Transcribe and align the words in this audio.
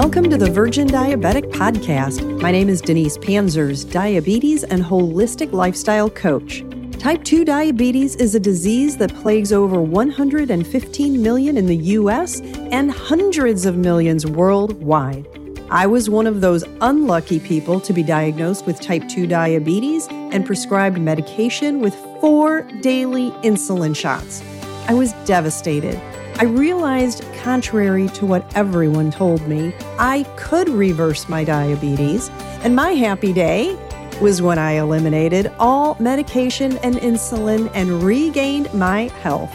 Welcome 0.00 0.30
to 0.30 0.36
the 0.36 0.48
Virgin 0.48 0.86
Diabetic 0.86 1.50
Podcast. 1.50 2.40
My 2.40 2.52
name 2.52 2.68
is 2.68 2.80
Denise 2.80 3.18
Pancyrz, 3.18 3.82
diabetes 3.90 4.62
and 4.62 4.80
holistic 4.80 5.50
lifestyle 5.50 6.08
coach. 6.08 6.62
Type 7.00 7.24
2 7.24 7.44
diabetes 7.44 8.14
is 8.14 8.36
a 8.36 8.38
disease 8.38 8.96
that 8.98 9.12
plagues 9.16 9.52
over 9.52 9.82
115 9.82 11.20
million 11.20 11.56
in 11.56 11.66
the 11.66 11.76
US 11.98 12.38
and 12.70 12.92
hundreds 12.92 13.66
of 13.66 13.76
millions 13.76 14.24
worldwide. 14.24 15.26
I 15.68 15.88
was 15.88 16.08
one 16.08 16.28
of 16.28 16.42
those 16.42 16.62
unlucky 16.80 17.40
people 17.40 17.80
to 17.80 17.92
be 17.92 18.04
diagnosed 18.04 18.66
with 18.66 18.80
type 18.80 19.08
2 19.08 19.26
diabetes 19.26 20.06
and 20.10 20.46
prescribed 20.46 21.00
medication 21.00 21.80
with 21.80 21.96
four 22.20 22.62
daily 22.82 23.32
insulin 23.42 23.96
shots. 23.96 24.44
I 24.86 24.94
was 24.94 25.12
devastated. 25.24 26.00
I 26.40 26.44
realized, 26.44 27.24
contrary 27.42 28.06
to 28.10 28.24
what 28.24 28.56
everyone 28.56 29.10
told 29.10 29.44
me, 29.48 29.74
I 29.98 30.22
could 30.36 30.68
reverse 30.68 31.28
my 31.28 31.42
diabetes, 31.42 32.30
and 32.62 32.76
my 32.76 32.92
happy 32.92 33.32
day 33.32 33.76
was 34.20 34.40
when 34.40 34.56
I 34.56 34.74
eliminated 34.74 35.50
all 35.58 35.96
medication 35.98 36.78
and 36.78 36.94
insulin 36.94 37.68
and 37.74 38.04
regained 38.04 38.72
my 38.72 39.08
health. 39.20 39.52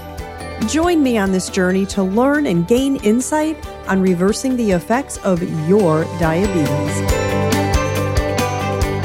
Join 0.69 1.01
me 1.01 1.17
on 1.17 1.31
this 1.31 1.49
journey 1.49 1.85
to 1.85 2.03
learn 2.03 2.47
and 2.47 2.67
gain 2.67 2.97
insight 2.97 3.65
on 3.87 4.01
reversing 4.01 4.57
the 4.57 4.71
effects 4.71 5.15
of 5.19 5.41
your 5.69 6.03
diabetes. 6.19 7.01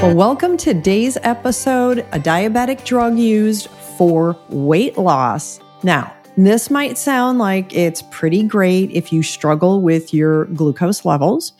Well, 0.03 0.17
welcome 0.17 0.57
to 0.57 0.75
today's 0.75 1.17
episode 1.23 2.01
a 2.11 2.19
diabetic 2.19 2.85
drug 2.85 3.17
used 3.17 3.69
for 3.97 4.37
weight 4.49 4.99
loss. 4.99 5.61
Now, 5.85 6.18
this 6.47 6.71
might 6.71 6.97
sound 6.97 7.39
like 7.39 7.75
it's 7.75 8.03
pretty 8.11 8.43
great 8.43 8.91
if 8.93 9.13
you 9.13 9.23
struggle 9.23 9.83
with 9.83 10.15
your 10.15 10.45
glucose 10.47 11.05
levels. 11.05 11.53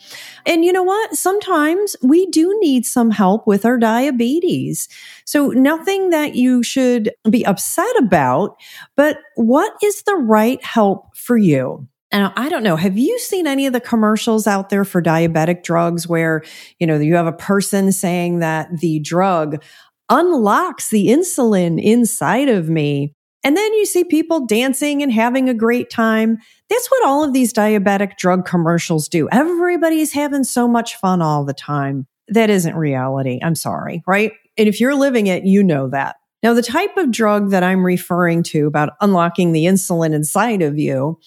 And 0.45 0.63
you 0.63 0.71
know 0.71 0.83
what? 0.83 1.15
Sometimes 1.15 1.95
we 2.01 2.25
do 2.27 2.57
need 2.61 2.85
some 2.85 3.11
help 3.11 3.45
with 3.45 3.65
our 3.65 3.77
diabetes. 3.77 4.87
So 5.25 5.49
nothing 5.49 6.11
that 6.11 6.35
you 6.35 6.63
should 6.63 7.11
be 7.29 7.45
upset 7.45 7.93
about, 7.97 8.55
but 8.95 9.17
what 9.35 9.73
is 9.83 10.03
the 10.03 10.15
right 10.15 10.63
help 10.63 11.15
for 11.15 11.37
you? 11.37 11.87
And 12.11 12.31
I 12.35 12.49
don't 12.49 12.63
know, 12.63 12.75
have 12.75 12.97
you 12.97 13.19
seen 13.19 13.45
any 13.45 13.67
of 13.67 13.73
the 13.73 13.79
commercials 13.79 14.47
out 14.47 14.69
there 14.69 14.85
for 14.85 15.01
diabetic 15.01 15.63
drugs 15.63 16.07
where, 16.07 16.41
you 16.79 16.87
know, 16.87 16.97
you 16.97 17.15
have 17.15 17.27
a 17.27 17.31
person 17.31 17.91
saying 17.91 18.39
that 18.39 18.69
the 18.79 18.99
drug 18.99 19.63
unlocks 20.09 20.89
the 20.89 21.07
insulin 21.07 21.79
inside 21.81 22.49
of 22.49 22.67
me 22.67 23.13
and 23.43 23.55
then 23.55 23.73
you 23.73 23.85
see 23.85 24.03
people 24.03 24.45
dancing 24.45 25.01
and 25.01 25.11
having 25.11 25.49
a 25.49 25.53
great 25.53 25.89
time. 25.89 26.37
That's 26.69 26.91
what 26.91 27.05
all 27.05 27.23
of 27.23 27.33
these 27.33 27.53
diabetic 27.53 28.17
drug 28.17 28.45
commercials 28.45 29.07
do. 29.07 29.29
Everybody's 29.31 30.13
having 30.13 30.43
so 30.43 30.67
much 30.67 30.95
fun 30.97 31.21
all 31.21 31.45
the 31.45 31.53
time. 31.53 32.07
That 32.27 32.49
isn't 32.49 32.75
reality. 32.75 33.39
I'm 33.41 33.55
sorry, 33.55 34.03
right? 34.05 34.33
And 34.57 34.67
if 34.67 34.79
you're 34.79 34.95
living 34.95 35.27
it, 35.27 35.45
you 35.45 35.63
know 35.63 35.89
that. 35.89 36.17
Now, 36.43 36.53
the 36.53 36.61
type 36.61 36.95
of 36.97 37.11
drug 37.11 37.51
that 37.51 37.63
I'm 37.63 37.85
referring 37.85 38.43
to 38.43 38.67
about 38.67 38.93
unlocking 39.01 39.51
the 39.51 39.65
insulin 39.65 40.13
inside 40.13 40.61
of 40.61 40.77
you 40.77 41.19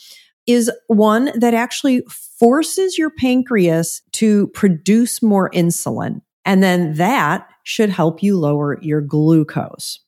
is 0.46 0.70
one 0.86 1.30
that 1.38 1.54
actually 1.54 2.02
forces 2.38 2.98
your 2.98 3.10
pancreas 3.10 4.02
to 4.12 4.48
produce 4.48 5.22
more 5.22 5.50
insulin. 5.50 6.20
And 6.44 6.62
then 6.62 6.94
that 6.94 7.48
should 7.62 7.90
help 7.90 8.22
you 8.22 8.38
lower 8.38 8.80
your 8.82 9.00
glucose. 9.00 10.00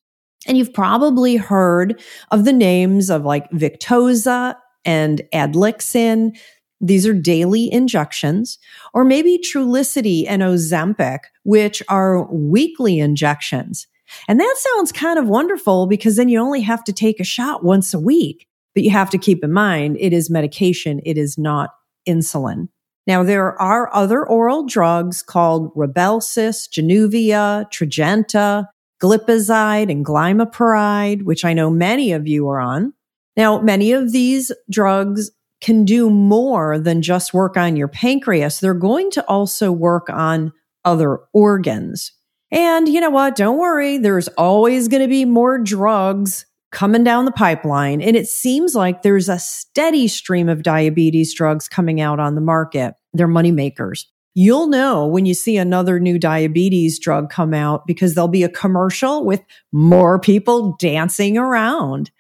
And 0.47 0.59
you've 0.59 0.75
probably 0.75 1.37
heard 1.37 2.00
of 2.31 2.45
the 2.45 2.53
names 2.53 3.11
of 3.11 3.25
like 3.25 3.50
Victoza 3.50 4.56
and 4.84 5.23
Adlyxin. 5.33 6.36
These 6.81 7.06
are 7.06 7.14
daily 7.14 7.73
injections, 7.73 8.59
or 8.92 9.05
maybe 9.05 9.39
Trulicity 9.39 10.25
and 10.28 10.42
Ozempic, 10.42 11.20
which 11.45 11.83
are 11.89 12.30
weekly 12.30 12.98
injections. 12.98 13.86
And 14.29 14.39
that 14.39 14.55
sounds 14.58 14.92
kind 14.92 15.19
of 15.19 15.29
wonderful 15.29 15.86
because 15.86 16.17
then 16.17 16.29
you 16.29 16.39
only 16.39 16.61
have 16.61 16.85
to 16.85 16.92
take 16.92 17.20
a 17.20 17.24
shot 17.24 17.64
once 17.64 17.95
a 17.95 17.98
week. 17.98 18.46
But 18.74 18.83
you 18.83 18.90
have 18.90 19.11
to 19.11 19.19
keep 19.19 19.45
in 19.45 19.52
mind 19.52 19.96
it 20.01 20.13
is 20.13 20.29
medication, 20.29 21.01
it 21.05 21.17
is 21.17 21.39
not 21.39 21.70
insulin. 22.08 22.69
Now, 23.07 23.23
there 23.23 23.61
are 23.61 23.95
other 23.95 24.27
oral 24.27 24.67
drugs 24.67 25.23
called 25.23 25.74
Rybelsus, 25.74 26.69
Januvia, 26.70 27.70
Tradjenta, 27.70 28.67
glipizide 29.05 29.91
and 29.91 30.05
glimepiride, 30.05 31.25
which 31.25 31.45
I 31.45 31.53
know 31.53 31.69
many 31.69 32.13
of 32.13 32.27
you 32.27 32.48
are 32.48 32.59
on. 32.59 32.95
Now, 33.37 33.61
many 33.61 33.92
of 33.92 34.13
these 34.13 34.51
drugs 34.70 35.31
can 35.61 35.85
do 35.85 36.09
more 36.09 36.79
than 36.79 37.03
just 37.03 37.35
work 37.35 37.57
on 37.57 37.77
your 37.77 37.89
pancreas. 37.89 38.61
They're 38.61 38.73
going 38.75 39.11
to 39.13 39.27
also 39.27 39.70
work 39.70 40.09
on 40.09 40.53
other 40.85 41.19
organs. 41.33 42.13
And 42.51 42.89
you 42.89 43.01
know 43.01 43.11
what? 43.11 43.37
Don't 43.37 43.59
worry. 43.59 43.98
There's 43.98 44.29
always 44.29 44.89
going 44.89 45.03
to 45.03 45.09
be 45.09 45.25
more 45.25 45.59
drugs 45.59 46.47
coming 46.70 47.05
down 47.05 47.25
the 47.25 47.33
pipeline. 47.33 48.01
And 48.01 48.17
it 48.17 48.27
seems 48.27 48.75
like 48.75 49.03
there's 49.03 49.29
a 49.29 49.39
steady 49.39 50.09
stream 50.09 50.48
of 50.48 50.63
diabetes 50.63 51.35
drugs 51.35 51.69
coming 51.69 52.01
out 52.01 52.20
on 52.20 52.35
the 52.35 52.41
market. 52.41 52.95
They're 53.13 53.29
money 53.29 53.53
makers. 53.53 54.11
You'll 54.34 54.67
know 54.67 55.06
when 55.06 55.27
you 55.27 55.34
see 55.34 55.56
another 55.56 56.00
new 56.00 56.18
diabetes 56.18 56.98
drug 56.98 57.30
come 57.30 57.55
out 57.55 57.86
because 57.86 58.14
there'll 58.14 58.28
be 58.28 58.42
a 58.42 58.48
commercial 58.48 59.24
with 59.24 59.40
more 59.72 60.18
people 60.18 60.77
dancing 60.78 61.39
around. 61.39 62.11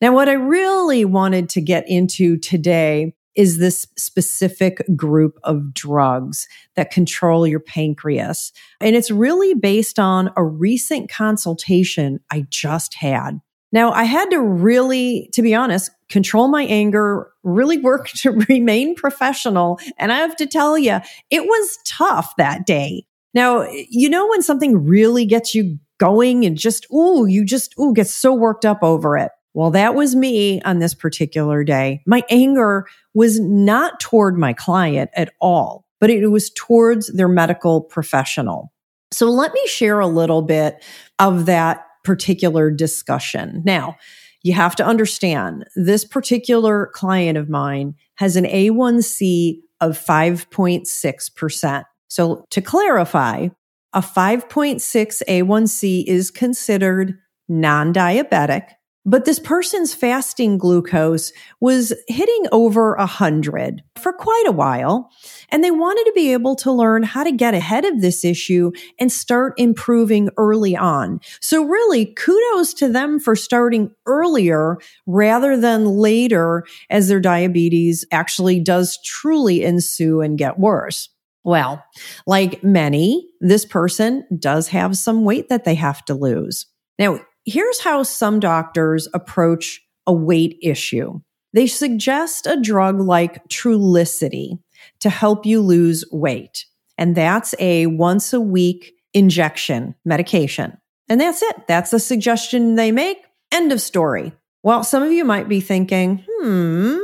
Now, 0.00 0.12
what 0.12 0.28
I 0.28 0.34
really 0.34 1.04
wanted 1.06 1.48
to 1.50 1.62
get 1.62 1.88
into 1.88 2.36
today 2.36 3.14
is 3.34 3.58
this 3.58 3.86
specific 3.96 4.84
group 4.94 5.38
of 5.42 5.74
drugs 5.74 6.46
that 6.76 6.90
control 6.90 7.46
your 7.46 7.60
pancreas. 7.60 8.52
And 8.80 8.94
it's 8.94 9.10
really 9.10 9.54
based 9.54 9.98
on 9.98 10.30
a 10.36 10.44
recent 10.44 11.10
consultation 11.10 12.20
I 12.30 12.46
just 12.50 12.94
had. 12.94 13.40
Now, 13.72 13.90
I 13.90 14.04
had 14.04 14.30
to 14.30 14.40
really, 14.40 15.28
to 15.32 15.42
be 15.42 15.54
honest, 15.54 15.90
control 16.14 16.46
my 16.46 16.62
anger, 16.62 17.28
really 17.42 17.76
work 17.76 18.08
to 18.20 18.30
remain 18.48 18.94
professional. 18.94 19.80
And 19.98 20.12
I 20.12 20.18
have 20.18 20.36
to 20.36 20.46
tell 20.46 20.78
you, 20.78 21.00
it 21.28 21.42
was 21.42 21.78
tough 21.84 22.32
that 22.38 22.66
day. 22.66 23.04
Now, 23.34 23.66
you 23.90 24.08
know, 24.08 24.28
when 24.28 24.42
something 24.42 24.86
really 24.86 25.26
gets 25.26 25.56
you 25.56 25.76
going 25.98 26.44
and 26.44 26.56
just, 26.56 26.86
ooh, 26.94 27.26
you 27.26 27.44
just, 27.44 27.74
ooh, 27.80 27.92
get 27.92 28.06
so 28.06 28.32
worked 28.32 28.64
up 28.64 28.78
over 28.82 29.18
it. 29.18 29.32
Well, 29.54 29.72
that 29.72 29.96
was 29.96 30.14
me 30.14 30.62
on 30.62 30.78
this 30.78 30.94
particular 30.94 31.64
day. 31.64 32.00
My 32.06 32.22
anger 32.30 32.86
was 33.12 33.40
not 33.40 33.98
toward 33.98 34.38
my 34.38 34.52
client 34.52 35.10
at 35.16 35.32
all, 35.40 35.84
but 36.00 36.10
it 36.10 36.28
was 36.28 36.50
towards 36.50 37.08
their 37.12 37.28
medical 37.28 37.80
professional. 37.80 38.72
So 39.10 39.26
let 39.30 39.52
me 39.52 39.66
share 39.66 39.98
a 39.98 40.06
little 40.06 40.42
bit 40.42 40.82
of 41.18 41.46
that 41.46 41.86
particular 42.04 42.70
discussion. 42.70 43.62
Now, 43.64 43.96
you 44.44 44.52
have 44.52 44.76
to 44.76 44.86
understand 44.86 45.64
this 45.74 46.04
particular 46.04 46.90
client 46.92 47.36
of 47.36 47.48
mine 47.48 47.94
has 48.16 48.36
an 48.36 48.44
A1C 48.44 49.58
of 49.80 49.98
5.6%. 49.98 51.84
So 52.08 52.44
to 52.50 52.60
clarify, 52.60 53.48
a 53.94 54.00
5.6 54.00 55.22
A1C 55.28 56.04
is 56.06 56.30
considered 56.30 57.18
non 57.48 57.92
diabetic 57.92 58.68
but 59.04 59.24
this 59.24 59.38
person's 59.38 59.94
fasting 59.94 60.56
glucose 60.56 61.32
was 61.60 61.92
hitting 62.08 62.46
over 62.52 62.94
a 62.94 63.06
hundred 63.06 63.82
for 63.96 64.12
quite 64.12 64.44
a 64.46 64.52
while. 64.52 65.10
And 65.50 65.62
they 65.62 65.70
wanted 65.70 66.04
to 66.04 66.12
be 66.14 66.32
able 66.32 66.56
to 66.56 66.72
learn 66.72 67.02
how 67.02 67.22
to 67.24 67.32
get 67.32 67.54
ahead 67.54 67.84
of 67.84 68.00
this 68.00 68.24
issue 68.24 68.72
and 68.98 69.12
start 69.12 69.54
improving 69.58 70.30
early 70.36 70.76
on. 70.76 71.20
So 71.40 71.64
really 71.64 72.06
kudos 72.06 72.72
to 72.74 72.88
them 72.88 73.20
for 73.20 73.36
starting 73.36 73.90
earlier 74.06 74.78
rather 75.06 75.56
than 75.56 75.84
later 75.84 76.64
as 76.88 77.08
their 77.08 77.20
diabetes 77.20 78.04
actually 78.10 78.60
does 78.60 78.98
truly 79.04 79.64
ensue 79.64 80.22
and 80.22 80.38
get 80.38 80.58
worse. 80.58 81.10
Well, 81.44 81.84
like 82.26 82.64
many, 82.64 83.28
this 83.40 83.66
person 83.66 84.26
does 84.38 84.68
have 84.68 84.96
some 84.96 85.24
weight 85.24 85.50
that 85.50 85.64
they 85.64 85.74
have 85.74 86.02
to 86.06 86.14
lose. 86.14 86.66
Now, 86.98 87.20
Here's 87.44 87.80
how 87.80 88.02
some 88.02 88.40
doctors 88.40 89.08
approach 89.12 89.80
a 90.06 90.12
weight 90.12 90.58
issue. 90.62 91.20
They 91.52 91.66
suggest 91.66 92.46
a 92.46 92.60
drug 92.60 93.00
like 93.00 93.46
Trulicity 93.48 94.58
to 95.00 95.10
help 95.10 95.46
you 95.46 95.60
lose 95.60 96.04
weight. 96.10 96.66
And 96.98 97.14
that's 97.14 97.54
a 97.58 97.86
once 97.86 98.32
a 98.32 98.40
week 98.40 98.92
injection 99.12 99.94
medication. 100.04 100.76
And 101.08 101.20
that's 101.20 101.42
it. 101.42 101.66
That's 101.68 101.90
the 101.90 102.00
suggestion 102.00 102.74
they 102.74 102.92
make. 102.92 103.18
End 103.52 103.72
of 103.72 103.80
story. 103.80 104.32
Well, 104.62 104.82
some 104.82 105.02
of 105.02 105.12
you 105.12 105.24
might 105.24 105.48
be 105.48 105.60
thinking, 105.60 106.24
hmm, 106.26 106.96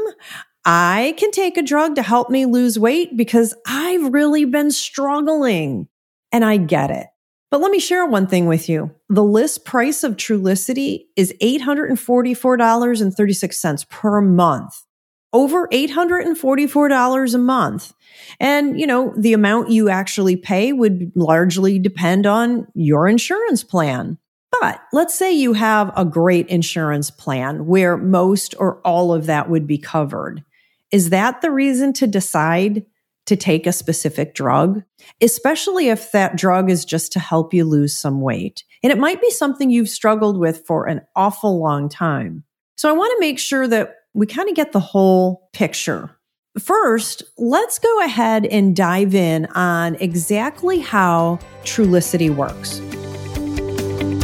I 0.65 1.15
can 1.19 1.31
take 1.31 1.57
a 1.57 1.63
drug 1.63 1.95
to 1.97 2.03
help 2.03 2.31
me 2.31 2.47
lose 2.47 2.79
weight 2.79 3.17
because 3.17 3.55
I've 3.67 4.13
really 4.13 4.47
been 4.47 4.71
struggling. 4.71 5.89
And 6.33 6.45
I 6.45 6.57
get 6.57 6.91
it. 6.91 7.07
But 7.51 7.61
let 7.61 7.73
me 7.73 7.81
share 7.81 8.07
one 8.07 8.29
thing 8.29 8.47
with 8.47 8.69
you. 8.69 8.93
The 9.09 9.25
list 9.25 9.65
price 9.65 10.05
of 10.05 10.17
Trulicity 10.17 11.07
is 11.17 11.35
$844.36 11.43 13.89
per 13.89 14.21
month. 14.21 14.85
over 15.33 15.69
$844 15.69 17.35
a 17.35 17.39
month. 17.39 17.95
And, 18.41 18.81
you 18.81 18.87
know, 18.87 19.15
the 19.17 19.33
amount 19.33 19.71
you 19.71 19.89
actually 19.89 20.37
pay 20.37 20.73
would 20.73 21.13
largely 21.15 21.79
depend 21.79 22.27
on 22.27 22.67
your 22.75 23.07
insurance 23.07 23.63
plan. 23.63 24.19
But 24.61 24.81
let's 24.93 25.15
say 25.15 25.33
you 25.33 25.53
have 25.53 25.93
a 25.97 26.05
great 26.05 26.49
insurance 26.49 27.11
plan 27.11 27.67
where 27.67 27.97
most 27.97 28.55
or 28.59 28.81
all 28.81 29.13
of 29.13 29.27
that 29.27 29.49
would 29.49 29.67
be 29.67 29.79
covered. 29.79 30.45
Is 30.91 31.11
that 31.11 31.41
the 31.41 31.53
reason 31.53 31.93
to 31.95 32.09
decide 32.09 32.85
to 33.31 33.37
take 33.37 33.65
a 33.65 33.73
specific 33.73 34.35
drug? 34.35 34.83
Especially 35.23 35.89
if 35.89 36.11
that 36.11 36.37
drug 36.37 36.69
is 36.69 36.85
just 36.85 37.13
to 37.13 37.21
help 37.21 37.55
you 37.55 37.65
lose 37.65 37.97
some 37.97 38.21
weight. 38.21 38.65
And 38.83 38.93
it 38.93 38.99
might 38.99 39.23
be 39.23 39.31
something 39.31 39.71
you've 39.71 39.89
struggled 39.89 40.37
with 40.37 40.67
for 40.67 40.89
an 40.89 41.03
awful 41.15 41.61
long 41.61 41.89
time. 41.89 42.43
So 42.77 42.89
I 42.89 42.93
want 42.93 43.13
to 43.17 43.21
make 43.21 43.39
sure 43.39 43.69
that 43.69 43.95
we 44.15 44.27
kind 44.27 44.49
of 44.49 44.57
get 44.57 44.73
the 44.73 44.81
whole 44.81 45.49
picture. 45.53 46.11
First, 46.59 47.23
let's 47.39 47.79
go 47.79 48.05
ahead 48.05 48.47
and 48.47 48.75
dive 48.75 49.15
in 49.15 49.47
on 49.55 49.95
exactly 49.95 50.81
how 50.81 51.39
Trulicity 51.63 52.35
works. 52.35 52.81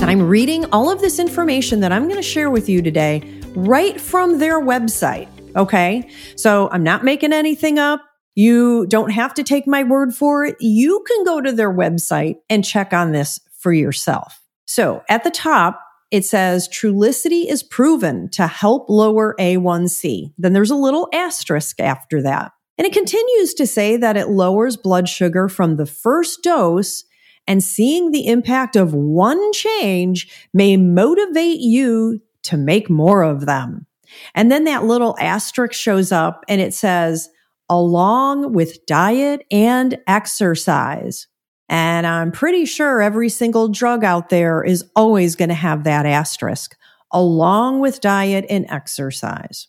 I'm 0.02 0.22
reading 0.22 0.64
all 0.72 0.90
of 0.90 1.00
this 1.00 1.20
information 1.20 1.78
that 1.78 1.92
I'm 1.92 2.04
going 2.04 2.16
to 2.16 2.22
share 2.22 2.50
with 2.50 2.68
you 2.68 2.82
today 2.82 3.22
right 3.54 4.00
from 4.00 4.40
their 4.40 4.60
website. 4.60 5.28
Okay. 5.54 6.10
So 6.34 6.68
I'm 6.72 6.82
not 6.82 7.04
making 7.04 7.32
anything 7.32 7.78
up. 7.78 8.02
You 8.36 8.86
don't 8.86 9.10
have 9.10 9.34
to 9.34 9.42
take 9.42 9.66
my 9.66 9.82
word 9.82 10.14
for 10.14 10.44
it. 10.44 10.56
You 10.60 11.02
can 11.08 11.24
go 11.24 11.40
to 11.40 11.50
their 11.50 11.72
website 11.72 12.36
and 12.48 12.64
check 12.64 12.92
on 12.92 13.10
this 13.10 13.40
for 13.58 13.72
yourself. 13.72 14.40
So 14.66 15.02
at 15.08 15.24
the 15.24 15.30
top, 15.30 15.80
it 16.10 16.24
says 16.24 16.68
Trulicity 16.68 17.50
is 17.50 17.62
proven 17.62 18.28
to 18.30 18.46
help 18.46 18.88
lower 18.88 19.34
A1C. 19.40 20.34
Then 20.38 20.52
there's 20.52 20.70
a 20.70 20.76
little 20.76 21.08
asterisk 21.12 21.80
after 21.80 22.22
that. 22.22 22.52
And 22.78 22.86
it 22.86 22.92
continues 22.92 23.54
to 23.54 23.66
say 23.66 23.96
that 23.96 24.16
it 24.16 24.28
lowers 24.28 24.76
blood 24.76 25.08
sugar 25.08 25.48
from 25.48 25.76
the 25.76 25.86
first 25.86 26.42
dose 26.42 27.04
and 27.48 27.64
seeing 27.64 28.10
the 28.10 28.26
impact 28.26 28.76
of 28.76 28.92
one 28.92 29.52
change 29.52 30.28
may 30.52 30.76
motivate 30.76 31.60
you 31.60 32.20
to 32.42 32.56
make 32.56 32.90
more 32.90 33.22
of 33.22 33.46
them. 33.46 33.86
And 34.34 34.52
then 34.52 34.64
that 34.64 34.84
little 34.84 35.16
asterisk 35.18 35.72
shows 35.72 36.12
up 36.12 36.44
and 36.48 36.60
it 36.60 36.74
says, 36.74 37.30
along 37.68 38.52
with 38.52 38.84
diet 38.86 39.44
and 39.50 39.98
exercise. 40.06 41.26
And 41.68 42.06
I'm 42.06 42.30
pretty 42.30 42.64
sure 42.64 43.02
every 43.02 43.28
single 43.28 43.68
drug 43.68 44.04
out 44.04 44.28
there 44.28 44.62
is 44.62 44.84
always 44.94 45.34
going 45.34 45.48
to 45.48 45.54
have 45.54 45.84
that 45.84 46.06
asterisk 46.06 46.76
along 47.12 47.80
with 47.80 48.00
diet 48.00 48.44
and 48.48 48.66
exercise. 48.68 49.68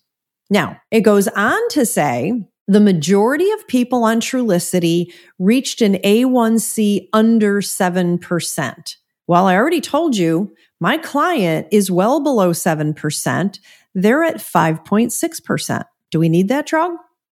Now, 0.50 0.80
it 0.92 1.02
goes 1.02 1.28
on 1.30 1.70
to 1.70 1.86
say 1.86 2.34
the 2.68 2.80
majority 2.80 3.50
of 3.52 3.68
people 3.68 4.04
on 4.04 4.20
Trulicity 4.20 5.14
reached 5.40 5.82
an 5.82 5.96
A1C 5.96 7.10
under 7.14 7.62
7%. 7.62 8.96
Well, 9.28 9.46
I 9.48 9.56
already 9.56 9.82
told 9.82 10.16
you 10.18 10.54
my 10.80 10.98
client 10.98 11.68
is 11.72 11.92
well 11.92 12.22
below 12.22 12.52
7%. 12.52 13.60
They're 13.94 14.24
at 14.24 14.36
5.6%. 14.36 15.84
Do 16.12 16.20
we 16.20 16.30
need 16.30 16.48
that 16.50 16.66
drug? 16.66 16.92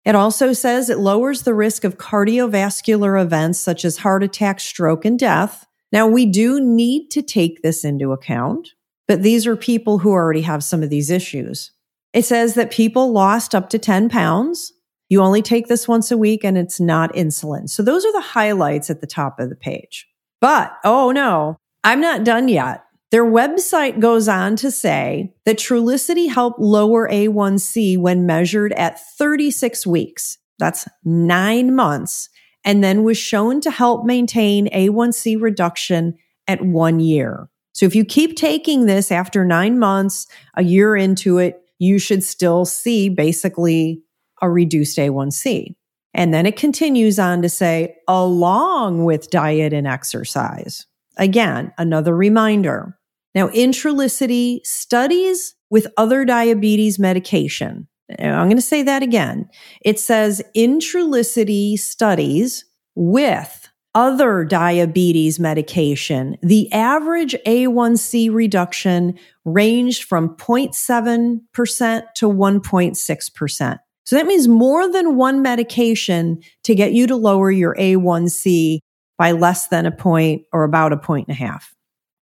It 0.04 0.14
also 0.14 0.52
says 0.52 0.88
it 0.88 0.98
lowers 0.98 1.42
the 1.42 1.54
risk 1.54 1.84
of 1.84 1.98
cardiovascular 1.98 3.20
events 3.20 3.58
such 3.58 3.84
as 3.84 3.98
heart 3.98 4.22
attack, 4.22 4.60
stroke, 4.60 5.04
and 5.04 5.18
death. 5.18 5.66
Now, 5.92 6.06
we 6.06 6.24
do 6.24 6.60
need 6.60 7.10
to 7.10 7.22
take 7.22 7.62
this 7.62 7.84
into 7.84 8.12
account, 8.12 8.70
but 9.06 9.22
these 9.22 9.46
are 9.46 9.56
people 9.56 9.98
who 9.98 10.10
already 10.10 10.42
have 10.42 10.64
some 10.64 10.82
of 10.82 10.90
these 10.90 11.10
issues. 11.10 11.72
It 12.12 12.24
says 12.24 12.54
that 12.54 12.70
people 12.70 13.12
lost 13.12 13.54
up 13.54 13.70
to 13.70 13.78
10 13.78 14.08
pounds. 14.08 14.72
You 15.08 15.20
only 15.20 15.42
take 15.42 15.66
this 15.66 15.88
once 15.88 16.10
a 16.10 16.18
week 16.18 16.44
and 16.44 16.56
it's 16.56 16.80
not 16.80 17.12
insulin. 17.14 17.68
So 17.68 17.82
those 17.82 18.04
are 18.04 18.12
the 18.12 18.20
highlights 18.20 18.90
at 18.90 19.00
the 19.00 19.06
top 19.06 19.38
of 19.38 19.48
the 19.48 19.56
page. 19.56 20.06
But, 20.40 20.72
oh 20.84 21.10
no, 21.10 21.56
I'm 21.84 22.00
not 22.00 22.24
done 22.24 22.48
yet. 22.48 22.84
Their 23.10 23.24
website 23.24 23.98
goes 23.98 24.28
on 24.28 24.54
to 24.56 24.70
say 24.70 25.34
that 25.44 25.58
Trulicity 25.58 26.30
helped 26.30 26.60
lower 26.60 27.08
A1C 27.08 27.98
when 27.98 28.24
measured 28.24 28.72
at 28.74 29.00
36 29.16 29.84
weeks. 29.86 30.38
That's 30.58 30.86
nine 31.04 31.74
months 31.74 32.28
and 32.64 32.84
then 32.84 33.02
was 33.02 33.18
shown 33.18 33.60
to 33.62 33.70
help 33.70 34.04
maintain 34.04 34.68
A1C 34.68 35.40
reduction 35.40 36.16
at 36.46 36.62
one 36.64 37.00
year. 37.00 37.48
So 37.72 37.86
if 37.86 37.94
you 37.94 38.04
keep 38.04 38.36
taking 38.36 38.86
this 38.86 39.10
after 39.10 39.44
nine 39.44 39.78
months, 39.78 40.26
a 40.54 40.62
year 40.62 40.94
into 40.94 41.38
it, 41.38 41.62
you 41.78 41.98
should 41.98 42.22
still 42.22 42.64
see 42.64 43.08
basically 43.08 44.02
a 44.42 44.50
reduced 44.50 44.98
A1C. 44.98 45.74
And 46.12 46.34
then 46.34 46.44
it 46.44 46.56
continues 46.56 47.18
on 47.18 47.40
to 47.42 47.48
say, 47.48 47.96
along 48.06 49.04
with 49.04 49.30
diet 49.30 49.72
and 49.72 49.86
exercise. 49.86 50.86
Again, 51.16 51.72
another 51.78 52.14
reminder 52.14 52.98
now, 53.34 53.48
in 53.48 53.70
Trulicity, 53.70 54.64
studies 54.64 55.54
with 55.70 55.86
other 55.96 56.24
diabetes 56.24 56.98
medication. 56.98 57.86
I'm 58.18 58.46
going 58.46 58.56
to 58.56 58.62
say 58.62 58.82
that 58.82 59.02
again. 59.02 59.48
It 59.82 60.00
says 60.00 60.42
in 60.52 60.78
Trulicity 60.78 61.78
studies 61.78 62.64
with 62.96 63.68
other 63.94 64.44
diabetes 64.44 65.38
medication, 65.40 66.36
the 66.42 66.70
average 66.72 67.36
A1C 67.46 68.32
reduction 68.32 69.18
ranged 69.44 70.04
from 70.04 70.36
0.7% 70.36 72.02
to 72.16 72.26
1.6%. 72.28 73.78
So 74.06 74.16
that 74.16 74.26
means 74.26 74.48
more 74.48 74.90
than 74.90 75.16
one 75.16 75.42
medication 75.42 76.40
to 76.64 76.74
get 76.74 76.92
you 76.92 77.06
to 77.06 77.16
lower 77.16 77.50
your 77.50 77.74
A1C 77.76 78.78
by 79.18 79.32
less 79.32 79.68
than 79.68 79.86
a 79.86 79.92
point 79.92 80.42
or 80.52 80.64
about 80.64 80.92
a 80.92 80.96
point 80.96 81.28
and 81.28 81.36
a 81.36 81.38
half. 81.38 81.74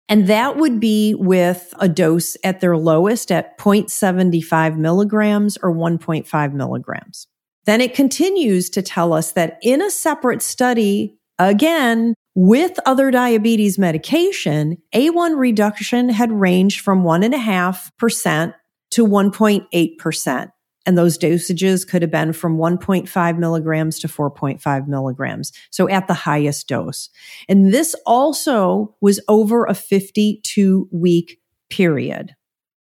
And 0.10 0.28
that 0.28 0.58
would 0.58 0.80
be 0.80 1.16
with 1.16 1.74
a 1.80 1.90
dose 1.90 2.38
at 2.44 2.62
their 2.62 2.78
lowest 2.78 3.32
at 3.32 3.58
0.75 3.58 4.78
milligrams 4.78 5.58
or 5.62 5.74
1.5 5.74 6.54
milligrams. 6.54 7.28
Then 7.66 7.82
it 7.82 7.94
continues 7.94 8.70
to 8.70 8.82
tell 8.82 9.12
us 9.12 9.34
that 9.34 9.58
in 9.62 9.82
a 9.82 9.92
separate 9.92 10.42
study, 10.42 11.18
again, 11.38 12.14
with 12.36 12.80
other 12.86 13.12
diabetes 13.12 13.78
medication, 13.78 14.78
A1 14.94 15.38
reduction 15.38 16.10
had 16.10 16.32
ranged 16.32 16.80
from 16.80 17.04
1.5% 17.04 18.54
to 18.92 19.06
1.8%. 19.06 20.52
And 20.88 20.98
those 20.98 21.18
dosages 21.18 21.88
could 21.88 22.02
have 22.02 22.10
been 22.10 22.32
from 22.32 22.58
1.5 22.58 23.38
milligrams 23.38 24.00
to 24.00 24.08
4.5 24.08 24.88
milligrams. 24.88 25.52
So 25.70 25.90
at 25.90 26.08
the 26.08 26.14
highest 26.14 26.70
dose. 26.70 27.10
And 27.50 27.74
this 27.74 27.94
also 28.06 28.96
was 29.02 29.20
over 29.28 29.66
a 29.66 29.76
52 29.76 30.88
week 30.92 31.40
period. 31.70 32.34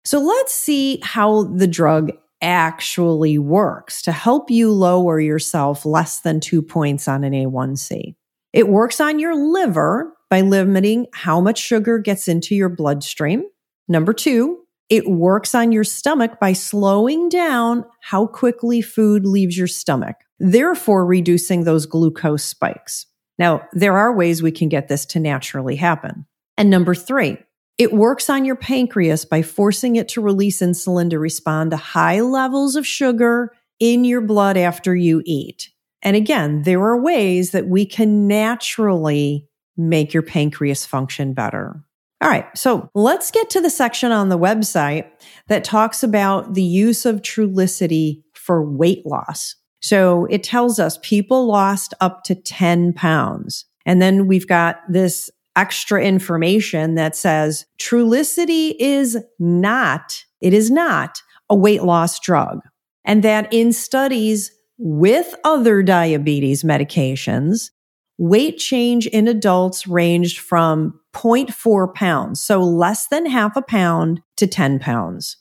So 0.04 0.18
let's 0.18 0.52
see 0.52 0.98
how 1.02 1.44
the 1.44 1.68
drug 1.68 2.10
actually 2.42 3.38
works 3.38 4.02
to 4.02 4.12
help 4.12 4.50
you 4.50 4.70
lower 4.72 5.20
yourself 5.20 5.86
less 5.86 6.20
than 6.20 6.40
two 6.40 6.60
points 6.60 7.06
on 7.06 7.22
an 7.22 7.32
A1C. 7.32 8.16
It 8.52 8.68
works 8.68 9.00
on 9.00 9.18
your 9.18 9.34
liver 9.34 10.12
by 10.28 10.40
limiting 10.40 11.06
how 11.12 11.40
much 11.40 11.58
sugar 11.58 11.98
gets 11.98 12.26
into 12.26 12.56
your 12.56 12.68
bloodstream. 12.68 13.44
Number 13.86 14.12
two, 14.12 14.63
it 14.90 15.08
works 15.08 15.54
on 15.54 15.72
your 15.72 15.84
stomach 15.84 16.38
by 16.40 16.52
slowing 16.52 17.28
down 17.28 17.84
how 18.00 18.26
quickly 18.26 18.80
food 18.80 19.24
leaves 19.24 19.56
your 19.56 19.66
stomach, 19.66 20.16
therefore 20.38 21.06
reducing 21.06 21.64
those 21.64 21.86
glucose 21.86 22.44
spikes. 22.44 23.06
Now, 23.38 23.66
there 23.72 23.96
are 23.96 24.14
ways 24.14 24.42
we 24.42 24.52
can 24.52 24.68
get 24.68 24.88
this 24.88 25.06
to 25.06 25.20
naturally 25.20 25.76
happen. 25.76 26.26
And 26.56 26.70
number 26.70 26.94
three, 26.94 27.38
it 27.78 27.92
works 27.92 28.30
on 28.30 28.44
your 28.44 28.56
pancreas 28.56 29.24
by 29.24 29.42
forcing 29.42 29.96
it 29.96 30.08
to 30.10 30.20
release 30.20 30.60
insulin 30.60 31.10
to 31.10 31.18
respond 31.18 31.72
to 31.72 31.76
high 31.76 32.20
levels 32.20 32.76
of 32.76 32.86
sugar 32.86 33.52
in 33.80 34.04
your 34.04 34.20
blood 34.20 34.56
after 34.56 34.94
you 34.94 35.22
eat. 35.24 35.70
And 36.02 36.14
again, 36.14 36.62
there 36.62 36.82
are 36.84 37.00
ways 37.00 37.50
that 37.50 37.66
we 37.66 37.86
can 37.86 38.28
naturally 38.28 39.48
make 39.76 40.14
your 40.14 40.22
pancreas 40.22 40.86
function 40.86 41.32
better. 41.32 41.82
All 42.20 42.30
right. 42.30 42.46
So 42.56 42.88
let's 42.94 43.30
get 43.30 43.50
to 43.50 43.60
the 43.60 43.70
section 43.70 44.12
on 44.12 44.28
the 44.28 44.38
website 44.38 45.10
that 45.48 45.64
talks 45.64 46.02
about 46.02 46.54
the 46.54 46.62
use 46.62 47.04
of 47.04 47.22
Trulicity 47.22 48.22
for 48.34 48.64
weight 48.64 49.04
loss. 49.04 49.56
So 49.80 50.26
it 50.30 50.42
tells 50.42 50.78
us 50.78 50.98
people 51.02 51.46
lost 51.46 51.92
up 52.00 52.24
to 52.24 52.34
10 52.34 52.94
pounds. 52.94 53.66
And 53.84 54.00
then 54.00 54.26
we've 54.26 54.48
got 54.48 54.80
this 54.88 55.30
extra 55.56 56.02
information 56.02 56.94
that 56.94 57.14
says 57.14 57.66
Trulicity 57.78 58.74
is 58.78 59.18
not, 59.38 60.24
it 60.40 60.54
is 60.54 60.70
not 60.70 61.20
a 61.50 61.54
weight 61.54 61.82
loss 61.82 62.18
drug. 62.18 62.60
And 63.04 63.22
that 63.22 63.52
in 63.52 63.72
studies 63.72 64.50
with 64.78 65.34
other 65.44 65.82
diabetes 65.82 66.62
medications, 66.62 67.70
weight 68.18 68.58
change 68.58 69.06
in 69.06 69.28
adults 69.28 69.86
ranged 69.86 70.38
from 70.38 70.98
0.4 71.12 71.94
pounds, 71.94 72.40
so 72.40 72.60
less 72.60 73.08
than 73.08 73.26
half 73.26 73.56
a 73.56 73.62
pound 73.62 74.22
to 74.36 74.46
10 74.46 74.78
pounds, 74.78 75.36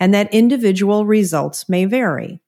and 0.00 0.12
that 0.14 0.32
individual 0.32 1.06
results 1.06 1.68
may 1.68 1.84
vary. 1.84 2.40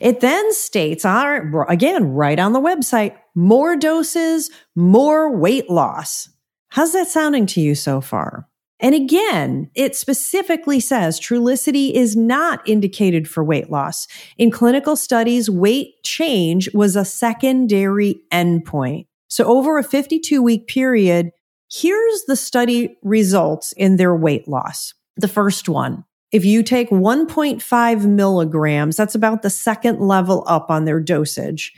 It 0.00 0.20
then 0.20 0.52
states, 0.52 1.04
again, 1.04 2.12
right 2.12 2.38
on 2.38 2.52
the 2.52 2.60
website, 2.60 3.16
more 3.34 3.76
doses, 3.76 4.50
more 4.76 5.36
weight 5.36 5.68
loss. 5.68 6.28
How's 6.68 6.92
that 6.92 7.08
sounding 7.08 7.46
to 7.46 7.60
you 7.60 7.74
so 7.74 8.00
far? 8.00 8.48
And 8.80 8.94
again, 8.94 9.70
it 9.74 9.96
specifically 9.96 10.78
says 10.78 11.18
Trulicity 11.18 11.92
is 11.92 12.14
not 12.14 12.66
indicated 12.68 13.28
for 13.28 13.42
weight 13.42 13.70
loss. 13.70 14.06
In 14.36 14.52
clinical 14.52 14.94
studies, 14.94 15.50
weight 15.50 16.00
change 16.04 16.72
was 16.72 16.94
a 16.94 17.04
secondary 17.04 18.20
endpoint. 18.32 19.06
So 19.28 19.44
over 19.44 19.78
a 19.78 19.84
52 19.84 20.42
week 20.42 20.66
period, 20.66 21.30
here's 21.70 22.24
the 22.24 22.36
study 22.36 22.98
results 23.02 23.72
in 23.72 23.96
their 23.96 24.14
weight 24.14 24.48
loss. 24.48 24.94
The 25.16 25.28
first 25.28 25.68
one. 25.68 26.04
If 26.30 26.44
you 26.44 26.62
take 26.62 26.90
1.5 26.90 28.04
milligrams, 28.06 28.96
that's 28.96 29.14
about 29.14 29.40
the 29.42 29.50
second 29.50 30.00
level 30.00 30.44
up 30.46 30.70
on 30.70 30.84
their 30.84 31.00
dosage. 31.00 31.72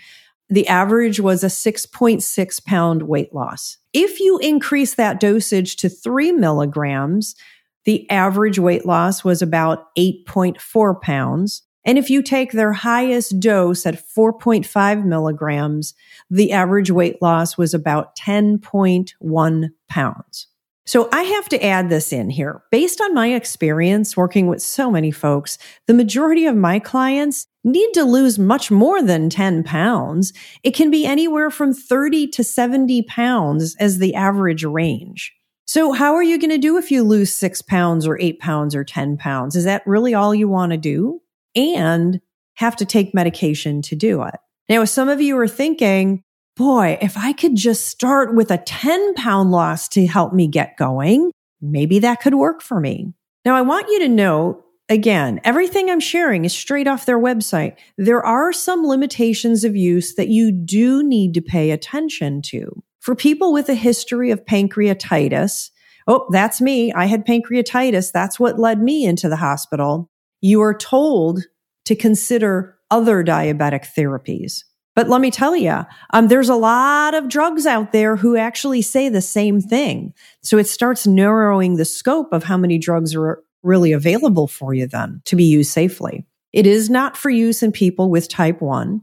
The 0.48 0.66
average 0.66 1.20
was 1.20 1.44
a 1.44 1.46
6.6 1.46 2.64
pound 2.64 3.02
weight 3.02 3.32
loss. 3.32 3.78
If 3.92 4.18
you 4.18 4.38
increase 4.38 4.96
that 4.96 5.20
dosage 5.20 5.76
to 5.76 5.88
three 5.88 6.32
milligrams, 6.32 7.36
the 7.84 8.10
average 8.10 8.58
weight 8.58 8.84
loss 8.84 9.22
was 9.22 9.40
about 9.40 9.94
8.4 9.96 11.00
pounds. 11.00 11.62
And 11.84 11.98
if 11.98 12.10
you 12.10 12.22
take 12.22 12.52
their 12.52 12.72
highest 12.72 13.40
dose 13.40 13.86
at 13.86 14.04
4.5 14.16 15.04
milligrams, 15.04 15.94
the 16.28 16.52
average 16.52 16.90
weight 16.90 17.20
loss 17.22 17.56
was 17.56 17.72
about 17.72 18.16
10.1 18.16 19.68
pounds. 19.88 20.46
So 20.86 21.08
I 21.12 21.22
have 21.22 21.48
to 21.50 21.64
add 21.64 21.88
this 21.88 22.12
in 22.12 22.30
here. 22.30 22.62
Based 22.72 23.00
on 23.00 23.14
my 23.14 23.28
experience 23.28 24.16
working 24.16 24.48
with 24.48 24.60
so 24.60 24.90
many 24.90 25.10
folks, 25.10 25.56
the 25.86 25.94
majority 25.94 26.46
of 26.46 26.56
my 26.56 26.80
clients 26.80 27.46
need 27.62 27.92
to 27.92 28.04
lose 28.04 28.38
much 28.38 28.70
more 28.70 29.02
than 29.02 29.30
10 29.30 29.62
pounds. 29.62 30.32
It 30.64 30.72
can 30.72 30.90
be 30.90 31.06
anywhere 31.06 31.50
from 31.50 31.72
30 31.74 32.28
to 32.28 32.42
70 32.42 33.02
pounds 33.02 33.76
as 33.78 33.98
the 33.98 34.14
average 34.14 34.64
range. 34.64 35.32
So 35.64 35.92
how 35.92 36.14
are 36.14 36.22
you 36.24 36.38
going 36.38 36.50
to 36.50 36.58
do 36.58 36.76
if 36.76 36.90
you 36.90 37.04
lose 37.04 37.32
six 37.32 37.62
pounds 37.62 38.04
or 38.04 38.18
eight 38.18 38.40
pounds 38.40 38.74
or 38.74 38.82
10 38.82 39.16
pounds? 39.16 39.54
Is 39.54 39.64
that 39.64 39.86
really 39.86 40.14
all 40.14 40.34
you 40.34 40.48
want 40.48 40.72
to 40.72 40.76
do? 40.76 41.20
And 41.54 42.20
have 42.54 42.76
to 42.76 42.84
take 42.84 43.14
medication 43.14 43.82
to 43.82 43.96
do 43.96 44.22
it. 44.22 44.34
Now, 44.68 44.84
some 44.84 45.08
of 45.08 45.20
you 45.20 45.38
are 45.38 45.48
thinking, 45.48 46.22
boy, 46.56 46.98
if 47.00 47.16
I 47.16 47.32
could 47.32 47.56
just 47.56 47.86
start 47.86 48.34
with 48.34 48.50
a 48.50 48.58
10 48.58 49.14
pound 49.14 49.50
loss 49.50 49.88
to 49.88 50.06
help 50.06 50.32
me 50.32 50.46
get 50.46 50.76
going, 50.76 51.32
maybe 51.60 51.98
that 52.00 52.20
could 52.20 52.34
work 52.34 52.60
for 52.60 52.78
me. 52.78 53.14
Now, 53.44 53.56
I 53.56 53.62
want 53.62 53.88
you 53.88 54.00
to 54.00 54.08
know 54.08 54.62
again, 54.90 55.40
everything 55.44 55.88
I'm 55.88 56.00
sharing 56.00 56.44
is 56.44 56.52
straight 56.52 56.88
off 56.88 57.06
their 57.06 57.18
website. 57.18 57.76
There 57.96 58.24
are 58.24 58.52
some 58.52 58.84
limitations 58.84 59.64
of 59.64 59.76
use 59.76 60.16
that 60.16 60.28
you 60.28 60.52
do 60.52 61.02
need 61.02 61.32
to 61.34 61.40
pay 61.40 61.70
attention 61.70 62.42
to. 62.46 62.82
For 62.98 63.14
people 63.14 63.52
with 63.52 63.68
a 63.68 63.74
history 63.74 64.30
of 64.32 64.44
pancreatitis, 64.44 65.70
oh, 66.06 66.26
that's 66.30 66.60
me. 66.60 66.92
I 66.92 67.06
had 67.06 67.24
pancreatitis. 67.24 68.10
That's 68.12 68.38
what 68.38 68.58
led 68.58 68.82
me 68.82 69.06
into 69.06 69.28
the 69.28 69.36
hospital. 69.36 70.10
You 70.40 70.62
are 70.62 70.74
told 70.74 71.44
to 71.84 71.94
consider 71.94 72.76
other 72.90 73.22
diabetic 73.24 73.86
therapies. 73.96 74.64
But 74.96 75.08
let 75.08 75.20
me 75.20 75.30
tell 75.30 75.56
you, 75.56 75.84
um, 76.12 76.28
there's 76.28 76.48
a 76.48 76.56
lot 76.56 77.14
of 77.14 77.28
drugs 77.28 77.64
out 77.64 77.92
there 77.92 78.16
who 78.16 78.36
actually 78.36 78.82
say 78.82 79.08
the 79.08 79.22
same 79.22 79.60
thing. 79.60 80.12
So 80.42 80.58
it 80.58 80.68
starts 80.68 81.06
narrowing 81.06 81.76
the 81.76 81.84
scope 81.84 82.32
of 82.32 82.44
how 82.44 82.56
many 82.56 82.78
drugs 82.78 83.14
are 83.14 83.42
really 83.62 83.92
available 83.92 84.48
for 84.48 84.74
you 84.74 84.86
then 84.86 85.22
to 85.26 85.36
be 85.36 85.44
used 85.44 85.70
safely. 85.70 86.26
It 86.52 86.66
is 86.66 86.90
not 86.90 87.16
for 87.16 87.30
use 87.30 87.62
in 87.62 87.70
people 87.72 88.10
with 88.10 88.28
type 88.28 88.60
1 88.60 89.00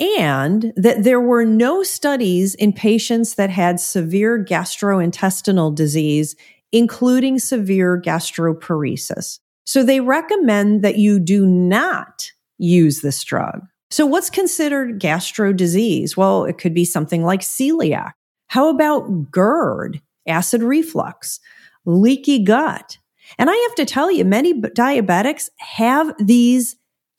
and 0.00 0.72
that 0.76 1.04
there 1.04 1.20
were 1.20 1.44
no 1.44 1.82
studies 1.82 2.54
in 2.56 2.72
patients 2.72 3.34
that 3.34 3.50
had 3.50 3.78
severe 3.78 4.44
gastrointestinal 4.44 5.74
disease, 5.74 6.34
including 6.72 7.38
severe 7.38 8.00
gastroparesis. 8.00 9.38
So 9.64 9.82
they 9.82 10.00
recommend 10.00 10.82
that 10.82 10.98
you 10.98 11.18
do 11.18 11.46
not 11.46 12.30
use 12.58 13.00
this 13.00 13.22
drug. 13.24 13.62
So 13.90 14.06
what's 14.06 14.30
considered 14.30 14.98
gastro 14.98 15.52
disease? 15.52 16.16
Well, 16.16 16.44
it 16.44 16.58
could 16.58 16.74
be 16.74 16.84
something 16.84 17.22
like 17.22 17.40
celiac. 17.40 18.12
How 18.48 18.68
about 18.68 19.30
GERD, 19.30 20.00
acid 20.26 20.62
reflux, 20.62 21.40
leaky 21.84 22.42
gut? 22.42 22.98
And 23.38 23.50
I 23.50 23.54
have 23.54 23.74
to 23.76 23.84
tell 23.84 24.10
you, 24.10 24.24
many 24.24 24.60
diabetics 24.60 25.48
have 25.58 26.14
these 26.18 26.76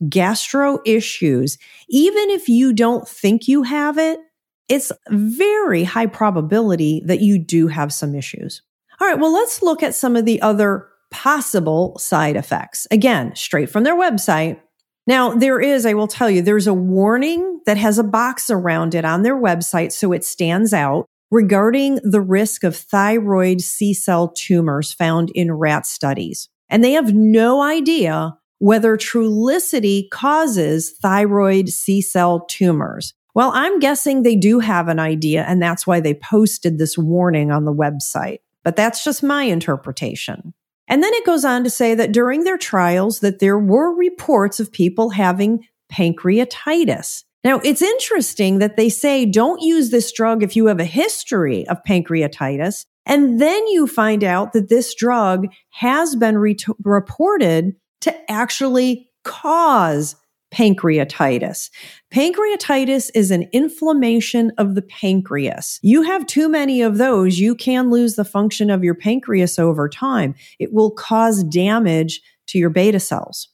gastro 0.09 0.79
issues. 0.85 1.57
Even 1.89 2.29
if 2.29 2.49
you 2.49 2.73
don't 2.73 3.07
think 3.07 3.47
you 3.47 3.63
have 3.63 3.97
it, 3.97 4.19
it's 4.67 4.91
very 5.09 5.83
high 5.83 6.07
probability 6.07 7.01
that 7.05 7.21
you 7.21 7.39
do 7.39 7.67
have 7.67 7.93
some 7.93 8.15
issues. 8.15 8.61
All 8.99 9.07
right. 9.07 9.19
Well, 9.19 9.33
let's 9.33 9.61
look 9.61 9.83
at 9.83 9.95
some 9.95 10.15
of 10.15 10.25
the 10.25 10.41
other 10.41 10.87
possible 11.15 11.97
side 11.97 12.35
effects. 12.35 12.87
Again, 12.91 13.33
straight 13.37 13.69
from 13.69 13.85
their 13.85 13.95
website. 13.95 14.59
Now, 15.07 15.33
there 15.33 15.61
is, 15.61 15.85
I 15.85 15.93
will 15.93 16.09
tell 16.09 16.29
you, 16.29 16.41
there's 16.41 16.67
a 16.67 16.73
warning 16.73 17.61
that 17.65 17.77
has 17.77 17.97
a 17.97 18.03
box 18.03 18.49
around 18.49 18.93
it 18.93 19.05
on 19.05 19.21
their 19.21 19.39
website 19.39 19.93
so 19.93 20.11
it 20.11 20.25
stands 20.25 20.73
out 20.73 21.05
regarding 21.31 21.99
the 22.03 22.19
risk 22.19 22.65
of 22.65 22.75
thyroid 22.75 23.61
C 23.61 23.93
cell 23.93 24.27
tumors 24.27 24.91
found 24.91 25.31
in 25.33 25.53
rat 25.53 25.85
studies. 25.85 26.49
And 26.69 26.83
they 26.83 26.91
have 26.91 27.13
no 27.13 27.61
idea 27.61 28.37
whether 28.59 28.97
Trulicity 28.97 30.09
causes 30.09 30.97
thyroid 31.01 31.69
C 31.69 32.01
cell 32.01 32.41
tumors. 32.41 33.13
Well, 33.33 33.51
I'm 33.53 33.79
guessing 33.79 34.23
they 34.23 34.35
do 34.35 34.59
have 34.59 34.89
an 34.89 34.99
idea, 34.99 35.43
and 35.43 35.61
that's 35.61 35.87
why 35.87 36.01
they 36.01 36.13
posted 36.13 36.77
this 36.77 36.97
warning 36.97 37.51
on 37.51 37.63
the 37.63 37.73
website. 37.73 38.39
But 38.63 38.75
that's 38.75 39.03
just 39.03 39.23
my 39.23 39.43
interpretation. 39.43 40.53
And 40.87 41.01
then 41.01 41.13
it 41.13 41.25
goes 41.25 41.43
on 41.45 41.63
to 41.63 41.69
say 41.69 41.95
that 41.95 42.11
during 42.11 42.43
their 42.43 42.57
trials 42.57 43.19
that 43.19 43.39
there 43.39 43.57
were 43.57 43.95
reports 43.95 44.59
of 44.59 44.71
people 44.71 45.09
having 45.09 45.67
pancreatitis. 45.91 47.23
Now, 47.43 47.59
it's 47.63 47.81
interesting 47.81 48.59
that 48.59 48.75
they 48.75 48.89
say 48.89 49.25
don't 49.25 49.61
use 49.61 49.91
this 49.91 50.11
drug 50.11 50.41
if 50.41 50.55
you 50.55 50.65
have 50.65 50.79
a 50.79 50.85
history 50.85 51.67
of 51.67 51.83
pancreatitis. 51.87 52.85
And 53.05 53.39
then 53.39 53.67
you 53.67 53.85
find 53.85 54.23
out 54.23 54.53
that 54.53 54.69
this 54.69 54.95
drug 54.95 55.47
has 55.69 56.15
been 56.15 56.37
re- 56.39 56.57
reported 56.83 57.75
to 58.01 58.31
actually 58.31 59.09
cause 59.23 60.15
pancreatitis. 60.55 61.69
Pancreatitis 62.13 63.11
is 63.13 63.29
an 63.29 63.47
inflammation 63.51 64.51
of 64.57 64.75
the 64.75 64.81
pancreas. 64.81 65.79
You 65.83 66.01
have 66.03 66.25
too 66.25 66.47
many 66.47 66.81
of 66.81 66.97
those, 66.97 67.39
you 67.39 67.55
can 67.55 67.91
lose 67.91 68.15
the 68.15 68.23
function 68.23 68.69
of 68.69 68.83
your 68.83 68.95
pancreas 68.95 69.59
over 69.59 69.89
time. 69.89 70.33
It 70.59 70.73
will 70.73 70.91
cause 70.91 71.43
damage 71.43 72.21
to 72.47 72.57
your 72.57 72.69
beta 72.69 72.99
cells. 72.99 73.49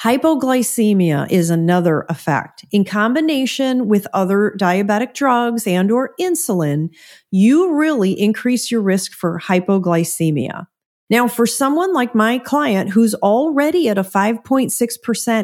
Hypoglycemia 0.00 1.30
is 1.30 1.50
another 1.50 2.04
effect. 2.08 2.64
In 2.72 2.84
combination 2.84 3.86
with 3.86 4.08
other 4.12 4.56
diabetic 4.58 5.14
drugs 5.14 5.68
and 5.68 5.90
or 5.92 6.14
insulin, 6.20 6.88
you 7.30 7.72
really 7.72 8.12
increase 8.12 8.72
your 8.72 8.82
risk 8.82 9.12
for 9.12 9.38
hypoglycemia. 9.38 10.66
Now, 11.10 11.28
for 11.28 11.46
someone 11.46 11.92
like 11.92 12.14
my 12.14 12.38
client 12.38 12.90
who's 12.90 13.14
already 13.16 13.88
at 13.88 13.98
a 13.98 14.02
5.6% 14.02 14.70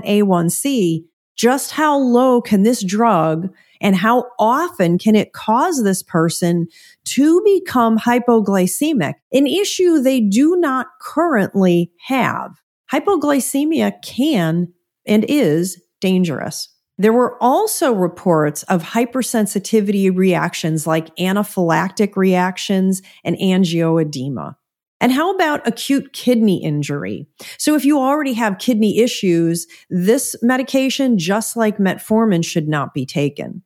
A1C, 0.06 1.04
just 1.36 1.70
how 1.72 1.98
low 1.98 2.40
can 2.40 2.62
this 2.62 2.82
drug 2.82 3.48
and 3.80 3.96
how 3.96 4.26
often 4.38 4.98
can 4.98 5.16
it 5.16 5.32
cause 5.32 5.82
this 5.82 6.02
person 6.02 6.66
to 7.06 7.42
become 7.44 7.98
hypoglycemic? 7.98 9.14
An 9.32 9.46
issue 9.46 10.00
they 10.00 10.20
do 10.20 10.56
not 10.56 10.86
currently 11.00 11.90
have. 12.06 12.52
Hypoglycemia 12.92 13.92
can 14.02 14.72
and 15.06 15.24
is 15.28 15.80
dangerous. 16.00 16.68
There 16.98 17.12
were 17.12 17.42
also 17.42 17.94
reports 17.94 18.62
of 18.64 18.82
hypersensitivity 18.82 20.14
reactions 20.14 20.86
like 20.86 21.14
anaphylactic 21.16 22.16
reactions 22.16 23.00
and 23.24 23.36
angioedema. 23.38 24.56
And 25.00 25.12
how 25.12 25.34
about 25.34 25.66
acute 25.66 26.12
kidney 26.12 26.62
injury? 26.62 27.26
So 27.58 27.74
if 27.74 27.84
you 27.84 27.98
already 27.98 28.34
have 28.34 28.58
kidney 28.58 28.98
issues, 28.98 29.66
this 29.88 30.36
medication, 30.42 31.18
just 31.18 31.56
like 31.56 31.78
metformin, 31.78 32.44
should 32.44 32.68
not 32.68 32.92
be 32.92 33.06
taken. 33.06 33.62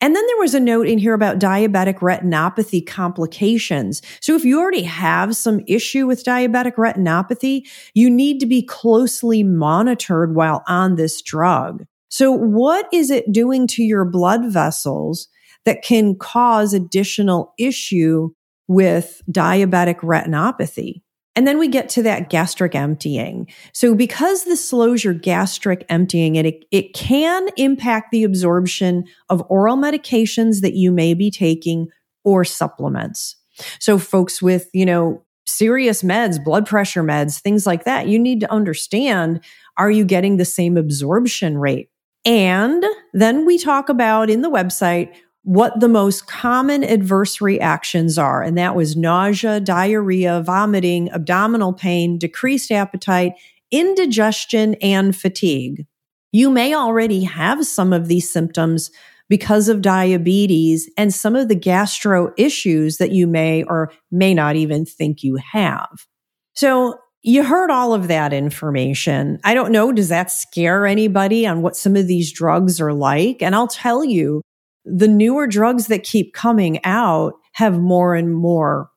And 0.00 0.16
then 0.16 0.26
there 0.26 0.38
was 0.38 0.52
a 0.52 0.60
note 0.60 0.88
in 0.88 0.98
here 0.98 1.14
about 1.14 1.38
diabetic 1.38 2.00
retinopathy 2.00 2.84
complications. 2.84 4.02
So 4.20 4.34
if 4.34 4.44
you 4.44 4.58
already 4.58 4.82
have 4.82 5.36
some 5.36 5.60
issue 5.68 6.08
with 6.08 6.24
diabetic 6.24 6.74
retinopathy, 6.74 7.62
you 7.94 8.10
need 8.10 8.40
to 8.40 8.46
be 8.46 8.66
closely 8.66 9.44
monitored 9.44 10.34
while 10.34 10.64
on 10.66 10.96
this 10.96 11.22
drug. 11.22 11.84
So 12.08 12.32
what 12.32 12.88
is 12.92 13.10
it 13.12 13.30
doing 13.30 13.68
to 13.68 13.84
your 13.84 14.04
blood 14.04 14.44
vessels 14.46 15.28
that 15.64 15.82
can 15.82 16.16
cause 16.16 16.74
additional 16.74 17.54
issue 17.56 18.30
with 18.72 19.22
diabetic 19.30 20.00
retinopathy. 20.00 21.02
And 21.34 21.46
then 21.46 21.58
we 21.58 21.68
get 21.68 21.88
to 21.90 22.02
that 22.02 22.28
gastric 22.28 22.74
emptying. 22.74 23.48
So 23.72 23.94
because 23.94 24.44
this 24.44 24.68
slows 24.68 25.02
your 25.02 25.14
gastric 25.14 25.86
emptying, 25.88 26.36
it, 26.36 26.64
it 26.70 26.92
can 26.94 27.48
impact 27.56 28.10
the 28.10 28.24
absorption 28.24 29.04
of 29.30 29.42
oral 29.48 29.76
medications 29.76 30.60
that 30.60 30.74
you 30.74 30.92
may 30.92 31.14
be 31.14 31.30
taking 31.30 31.88
or 32.22 32.44
supplements. 32.44 33.36
So 33.78 33.98
folks 33.98 34.42
with, 34.42 34.68
you 34.74 34.84
know, 34.84 35.24
serious 35.46 36.02
meds, 36.02 36.42
blood 36.42 36.66
pressure 36.66 37.02
meds, 37.02 37.40
things 37.40 37.66
like 37.66 37.84
that, 37.84 38.08
you 38.08 38.18
need 38.18 38.40
to 38.40 38.52
understand, 38.52 39.42
are 39.76 39.90
you 39.90 40.04
getting 40.04 40.36
the 40.36 40.44
same 40.44 40.76
absorption 40.76 41.58
rate? 41.58 41.88
And 42.24 42.84
then 43.12 43.46
we 43.46 43.58
talk 43.58 43.88
about 43.88 44.30
in 44.30 44.42
the 44.42 44.50
website 44.50 45.12
what 45.44 45.80
the 45.80 45.88
most 45.88 46.26
common 46.26 46.84
adverse 46.84 47.40
reactions 47.40 48.16
are. 48.16 48.42
And 48.42 48.56
that 48.58 48.76
was 48.76 48.96
nausea, 48.96 49.60
diarrhea, 49.60 50.40
vomiting, 50.42 51.10
abdominal 51.10 51.72
pain, 51.72 52.18
decreased 52.18 52.70
appetite, 52.70 53.32
indigestion, 53.70 54.74
and 54.76 55.16
fatigue. 55.16 55.86
You 56.30 56.48
may 56.48 56.74
already 56.74 57.24
have 57.24 57.66
some 57.66 57.92
of 57.92 58.08
these 58.08 58.30
symptoms 58.30 58.90
because 59.28 59.68
of 59.68 59.82
diabetes 59.82 60.90
and 60.96 61.12
some 61.12 61.34
of 61.34 61.48
the 61.48 61.54
gastro 61.54 62.32
issues 62.36 62.98
that 62.98 63.12
you 63.12 63.26
may 63.26 63.64
or 63.64 63.90
may 64.10 64.34
not 64.34 64.56
even 64.56 64.84
think 64.84 65.22
you 65.22 65.36
have. 65.36 66.06
So 66.54 66.98
you 67.22 67.44
heard 67.44 67.70
all 67.70 67.94
of 67.94 68.08
that 68.08 68.32
information. 68.32 69.38
I 69.44 69.54
don't 69.54 69.72
know. 69.72 69.92
Does 69.92 70.08
that 70.08 70.30
scare 70.30 70.86
anybody 70.86 71.46
on 71.46 71.62
what 71.62 71.76
some 71.76 71.96
of 71.96 72.06
these 72.06 72.32
drugs 72.32 72.80
are 72.80 72.92
like? 72.92 73.42
And 73.42 73.54
I'll 73.54 73.68
tell 73.68 74.04
you, 74.04 74.42
the 74.84 75.08
newer 75.08 75.46
drugs 75.46 75.86
that 75.86 76.02
keep 76.02 76.34
coming 76.34 76.82
out 76.84 77.34
have 77.52 77.80
more 77.80 78.14
and 78.14 78.34
more 78.34 78.90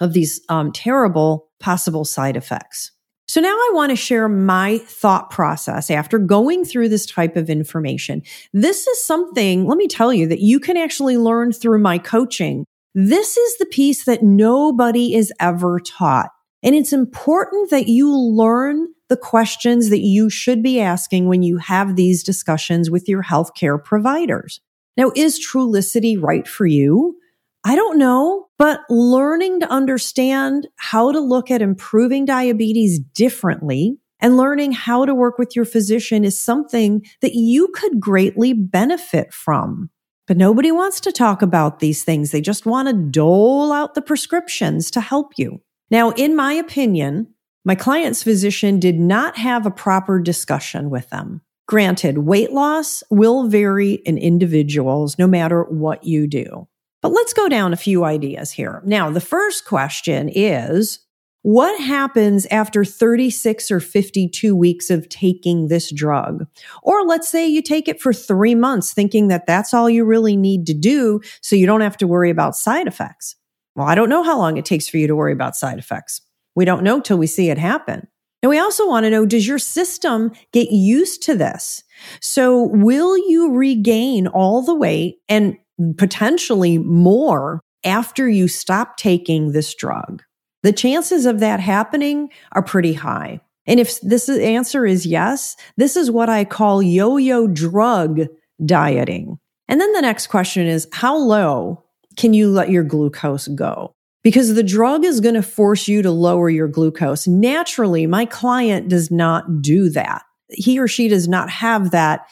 of 0.00 0.12
these 0.12 0.40
um, 0.48 0.72
terrible 0.72 1.48
possible 1.60 2.04
side 2.04 2.36
effects. 2.36 2.92
So 3.28 3.40
now 3.40 3.54
I 3.54 3.70
want 3.72 3.90
to 3.90 3.96
share 3.96 4.28
my 4.28 4.78
thought 4.78 5.30
process 5.30 5.90
after 5.90 6.18
going 6.18 6.64
through 6.64 6.88
this 6.88 7.06
type 7.06 7.36
of 7.36 7.48
information. 7.48 8.22
This 8.52 8.86
is 8.86 9.04
something, 9.04 9.66
let 9.66 9.78
me 9.78 9.86
tell 9.86 10.12
you, 10.12 10.26
that 10.26 10.40
you 10.40 10.60
can 10.60 10.76
actually 10.76 11.16
learn 11.16 11.52
through 11.52 11.78
my 11.78 11.98
coaching. 11.98 12.66
This 12.94 13.36
is 13.36 13.58
the 13.58 13.66
piece 13.66 14.04
that 14.04 14.22
nobody 14.22 15.14
is 15.14 15.32
ever 15.40 15.80
taught. 15.80 16.30
And 16.62 16.74
it's 16.74 16.92
important 16.92 17.70
that 17.70 17.88
you 17.88 18.14
learn 18.14 18.88
the 19.08 19.16
questions 19.16 19.88
that 19.88 20.00
you 20.00 20.28
should 20.28 20.62
be 20.62 20.80
asking 20.80 21.26
when 21.26 21.42
you 21.42 21.56
have 21.56 21.96
these 21.96 22.22
discussions 22.22 22.90
with 22.90 23.08
your 23.08 23.22
healthcare 23.22 23.82
providers. 23.82 24.60
Now, 24.96 25.12
is 25.16 25.38
Trulicity 25.38 26.20
right 26.20 26.46
for 26.46 26.66
you? 26.66 27.16
I 27.64 27.76
don't 27.76 27.98
know, 27.98 28.48
but 28.58 28.80
learning 28.90 29.60
to 29.60 29.70
understand 29.70 30.66
how 30.76 31.12
to 31.12 31.20
look 31.20 31.50
at 31.50 31.62
improving 31.62 32.24
diabetes 32.24 32.98
differently 32.98 33.98
and 34.20 34.36
learning 34.36 34.72
how 34.72 35.04
to 35.04 35.14
work 35.14 35.38
with 35.38 35.56
your 35.56 35.64
physician 35.64 36.24
is 36.24 36.40
something 36.40 37.04
that 37.20 37.34
you 37.34 37.68
could 37.68 38.00
greatly 38.00 38.52
benefit 38.52 39.32
from. 39.32 39.90
But 40.26 40.36
nobody 40.36 40.70
wants 40.70 41.00
to 41.00 41.12
talk 41.12 41.42
about 41.42 41.80
these 41.80 42.04
things. 42.04 42.30
They 42.30 42.40
just 42.40 42.66
want 42.66 42.88
to 42.88 42.94
dole 42.94 43.72
out 43.72 43.94
the 43.94 44.02
prescriptions 44.02 44.90
to 44.92 45.00
help 45.00 45.32
you. 45.36 45.60
Now, 45.90 46.10
in 46.10 46.36
my 46.36 46.52
opinion, 46.52 47.34
my 47.64 47.74
client's 47.74 48.22
physician 48.22 48.80
did 48.80 48.98
not 48.98 49.36
have 49.36 49.66
a 49.66 49.70
proper 49.70 50.20
discussion 50.20 50.90
with 50.90 51.10
them. 51.10 51.42
Granted, 51.66 52.18
weight 52.18 52.52
loss 52.52 53.02
will 53.10 53.48
vary 53.48 53.94
in 53.94 54.18
individuals 54.18 55.18
no 55.18 55.26
matter 55.26 55.62
what 55.64 56.04
you 56.04 56.26
do. 56.26 56.68
But 57.00 57.12
let's 57.12 57.32
go 57.32 57.48
down 57.48 57.72
a 57.72 57.76
few 57.76 58.04
ideas 58.04 58.52
here. 58.52 58.82
Now, 58.84 59.10
the 59.10 59.20
first 59.20 59.64
question 59.64 60.28
is 60.28 61.00
what 61.42 61.80
happens 61.80 62.46
after 62.46 62.84
36 62.84 63.70
or 63.72 63.80
52 63.80 64.54
weeks 64.54 64.90
of 64.90 65.08
taking 65.08 65.66
this 65.66 65.92
drug? 65.92 66.46
Or 66.84 67.04
let's 67.04 67.28
say 67.28 67.48
you 67.48 67.62
take 67.62 67.88
it 67.88 68.00
for 68.00 68.12
three 68.12 68.54
months 68.54 68.92
thinking 68.92 69.26
that 69.28 69.46
that's 69.46 69.74
all 69.74 69.90
you 69.90 70.04
really 70.04 70.36
need 70.36 70.66
to 70.68 70.74
do 70.74 71.20
so 71.40 71.56
you 71.56 71.66
don't 71.66 71.80
have 71.80 71.96
to 71.96 72.06
worry 72.06 72.30
about 72.30 72.54
side 72.54 72.86
effects. 72.86 73.34
Well, 73.74 73.88
I 73.88 73.96
don't 73.96 74.08
know 74.08 74.22
how 74.22 74.38
long 74.38 74.56
it 74.56 74.64
takes 74.64 74.88
for 74.88 74.98
you 74.98 75.08
to 75.08 75.16
worry 75.16 75.32
about 75.32 75.56
side 75.56 75.78
effects. 75.78 76.20
We 76.54 76.64
don't 76.64 76.84
know 76.84 77.00
till 77.00 77.18
we 77.18 77.26
see 77.26 77.50
it 77.50 77.58
happen. 77.58 78.06
And 78.42 78.50
we 78.50 78.58
also 78.58 78.88
want 78.88 79.04
to 79.04 79.10
know, 79.10 79.24
does 79.24 79.46
your 79.46 79.58
system 79.58 80.32
get 80.52 80.70
used 80.70 81.22
to 81.22 81.36
this? 81.36 81.84
So 82.20 82.64
will 82.72 83.16
you 83.16 83.52
regain 83.52 84.26
all 84.26 84.62
the 84.62 84.74
weight 84.74 85.18
and 85.28 85.56
potentially 85.96 86.78
more 86.78 87.60
after 87.84 88.28
you 88.28 88.48
stop 88.48 88.96
taking 88.96 89.52
this 89.52 89.72
drug? 89.74 90.22
The 90.64 90.72
chances 90.72 91.24
of 91.26 91.40
that 91.40 91.60
happening 91.60 92.30
are 92.52 92.62
pretty 92.62 92.92
high. 92.92 93.40
And 93.66 93.78
if 93.78 94.00
this 94.00 94.28
answer 94.28 94.84
is 94.86 95.06
yes, 95.06 95.56
this 95.76 95.96
is 95.96 96.10
what 96.10 96.28
I 96.28 96.44
call 96.44 96.82
yo-yo 96.82 97.46
drug 97.46 98.22
dieting. 98.64 99.38
And 99.68 99.80
then 99.80 99.92
the 99.92 100.02
next 100.02 100.26
question 100.26 100.66
is, 100.66 100.88
how 100.92 101.16
low 101.16 101.84
can 102.16 102.34
you 102.34 102.50
let 102.50 102.70
your 102.70 102.82
glucose 102.82 103.46
go? 103.48 103.94
Because 104.22 104.54
the 104.54 104.62
drug 104.62 105.04
is 105.04 105.20
going 105.20 105.34
to 105.34 105.42
force 105.42 105.88
you 105.88 106.02
to 106.02 106.10
lower 106.10 106.48
your 106.48 106.68
glucose. 106.68 107.26
Naturally, 107.26 108.06
my 108.06 108.24
client 108.24 108.88
does 108.88 109.10
not 109.10 109.62
do 109.62 109.88
that. 109.90 110.22
He 110.50 110.78
or 110.78 110.86
she 110.86 111.08
does 111.08 111.28
not 111.28 111.50
have 111.50 111.90
that 111.90 112.26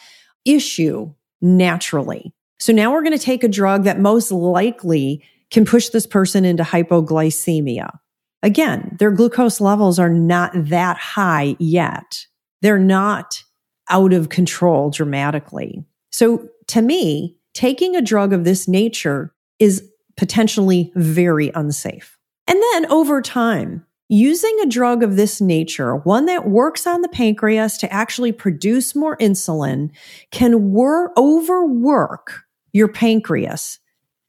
issue 0.45 1.13
naturally. 1.41 2.33
So 2.59 2.73
now 2.73 2.93
we're 2.93 3.03
going 3.03 3.17
to 3.17 3.25
take 3.25 3.43
a 3.43 3.49
drug 3.49 3.85
that 3.85 3.99
most 3.99 4.31
likely 4.31 5.25
can 5.51 5.65
push 5.65 5.89
this 5.89 6.07
person 6.07 6.45
into 6.45 6.63
hypoglycemia. 6.63 7.91
Again, 8.43 8.97
their 8.99 9.11
glucose 9.11 9.61
levels 9.61 9.99
are 9.99 10.11
not 10.11 10.53
that 10.55 10.97
high 10.97 11.57
yet. 11.59 12.27
They're 12.63 12.79
not 12.79 13.43
out 13.89 14.13
of 14.13 14.29
control 14.29 14.91
dramatically. 14.91 15.85
So 16.13 16.49
to 16.69 16.83
me, 16.83 17.37
taking 17.55 17.97
a 17.97 18.03
drug 18.03 18.33
of 18.33 18.45
this 18.45 18.69
nature 18.69 19.35
is 19.59 19.90
potentially 20.21 20.93
very 20.97 21.51
unsafe. 21.55 22.19
And 22.47 22.63
then 22.75 22.93
over 22.93 23.23
time, 23.23 23.87
using 24.11 24.55
a 24.61 24.67
drug 24.67 25.03
of 25.03 25.17
this 25.17 25.41
nature, 25.41 25.97
one 25.97 26.27
that 26.27 26.47
works 26.47 26.87
on 26.87 27.01
the 27.01 27.09
pancreas 27.09 27.79
to 27.79 27.91
actually 27.91 28.31
produce 28.31 28.95
more 28.95 29.17
insulin, 29.17 29.91
can 30.31 30.73
work 30.73 31.13
overwork 31.17 32.43
your 32.75 32.87
pancreas 32.87 33.79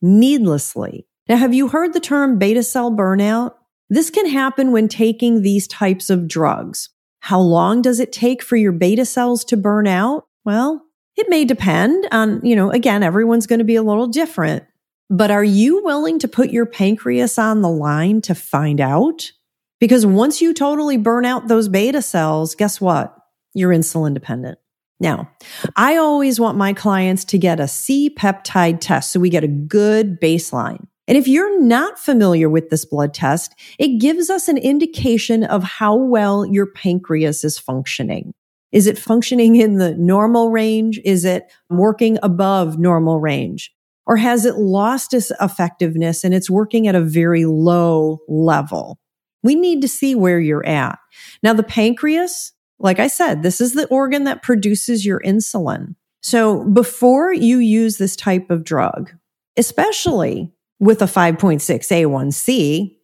needlessly. 0.01 1.05
Now, 1.27 1.35
have 1.35 1.53
you 1.53 1.67
heard 1.67 1.91
the 1.91 1.99
term 1.99 2.39
beta 2.39 2.63
cell 2.63 2.89
burnout? 2.89 3.55
This 3.89 4.09
can 4.09 4.29
happen 4.29 4.71
when 4.71 4.87
taking 4.87 5.41
these 5.41 5.67
types 5.67 6.09
of 6.09 6.25
drugs. 6.25 6.87
How 7.19 7.41
long 7.41 7.81
does 7.81 7.99
it 7.99 8.13
take 8.13 8.41
for 8.41 8.55
your 8.55 8.71
beta 8.71 9.03
cells 9.03 9.43
to 9.43 9.57
burn 9.57 9.87
out? 9.87 10.25
Well, 10.45 10.85
it 11.17 11.27
may 11.29 11.43
depend 11.43 12.07
on, 12.13 12.39
you 12.45 12.55
know, 12.55 12.71
again, 12.71 13.03
everyone's 13.03 13.45
going 13.45 13.59
to 13.59 13.65
be 13.65 13.75
a 13.75 13.83
little 13.83 14.07
different. 14.07 14.63
But 15.11 15.29
are 15.29 15.43
you 15.43 15.83
willing 15.83 16.19
to 16.19 16.29
put 16.29 16.51
your 16.51 16.65
pancreas 16.65 17.37
on 17.37 17.61
the 17.61 17.69
line 17.69 18.21
to 18.21 18.33
find 18.33 18.79
out? 18.79 19.33
Because 19.77 20.05
once 20.05 20.41
you 20.41 20.53
totally 20.53 20.95
burn 20.95 21.25
out 21.25 21.49
those 21.49 21.67
beta 21.67 22.01
cells, 22.01 22.55
guess 22.55 22.79
what? 22.79 23.13
You're 23.53 23.73
insulin 23.73 24.13
dependent. 24.13 24.57
Now, 25.01 25.29
I 25.75 25.97
always 25.97 26.39
want 26.39 26.57
my 26.57 26.71
clients 26.71 27.25
to 27.25 27.37
get 27.37 27.59
a 27.59 27.67
C 27.67 28.09
peptide 28.09 28.79
test 28.79 29.11
so 29.11 29.19
we 29.19 29.29
get 29.29 29.43
a 29.43 29.49
good 29.49 30.17
baseline. 30.21 30.87
And 31.09 31.17
if 31.17 31.27
you're 31.27 31.61
not 31.61 31.99
familiar 31.99 32.49
with 32.49 32.69
this 32.69 32.85
blood 32.85 33.13
test, 33.13 33.53
it 33.77 33.99
gives 33.99 34.29
us 34.29 34.47
an 34.47 34.57
indication 34.57 35.43
of 35.43 35.61
how 35.61 35.93
well 35.93 36.45
your 36.45 36.67
pancreas 36.67 37.43
is 37.43 37.59
functioning. 37.59 38.33
Is 38.71 38.87
it 38.87 38.97
functioning 38.97 39.57
in 39.57 39.75
the 39.75 39.93
normal 39.95 40.51
range? 40.51 41.01
Is 41.03 41.25
it 41.25 41.51
working 41.69 42.17
above 42.23 42.79
normal 42.79 43.19
range? 43.19 43.73
Or 44.11 44.17
has 44.17 44.43
it 44.43 44.57
lost 44.57 45.13
its 45.13 45.31
effectiveness 45.39 46.25
and 46.25 46.33
it's 46.33 46.49
working 46.49 46.85
at 46.85 46.95
a 46.95 47.01
very 47.01 47.45
low 47.45 48.19
level? 48.27 48.99
We 49.41 49.55
need 49.55 49.81
to 49.83 49.87
see 49.87 50.15
where 50.15 50.37
you're 50.37 50.65
at. 50.65 50.99
Now, 51.41 51.53
the 51.53 51.63
pancreas, 51.63 52.51
like 52.77 52.99
I 52.99 53.07
said, 53.07 53.41
this 53.41 53.61
is 53.61 53.71
the 53.71 53.87
organ 53.87 54.25
that 54.25 54.43
produces 54.43 55.05
your 55.05 55.21
insulin. 55.21 55.95
So 56.21 56.65
before 56.65 57.31
you 57.31 57.59
use 57.59 57.99
this 57.99 58.17
type 58.17 58.51
of 58.51 58.65
drug, 58.65 59.11
especially 59.55 60.51
with 60.81 61.01
a 61.01 61.05
5.6 61.05 61.61
A1C, 61.61 62.97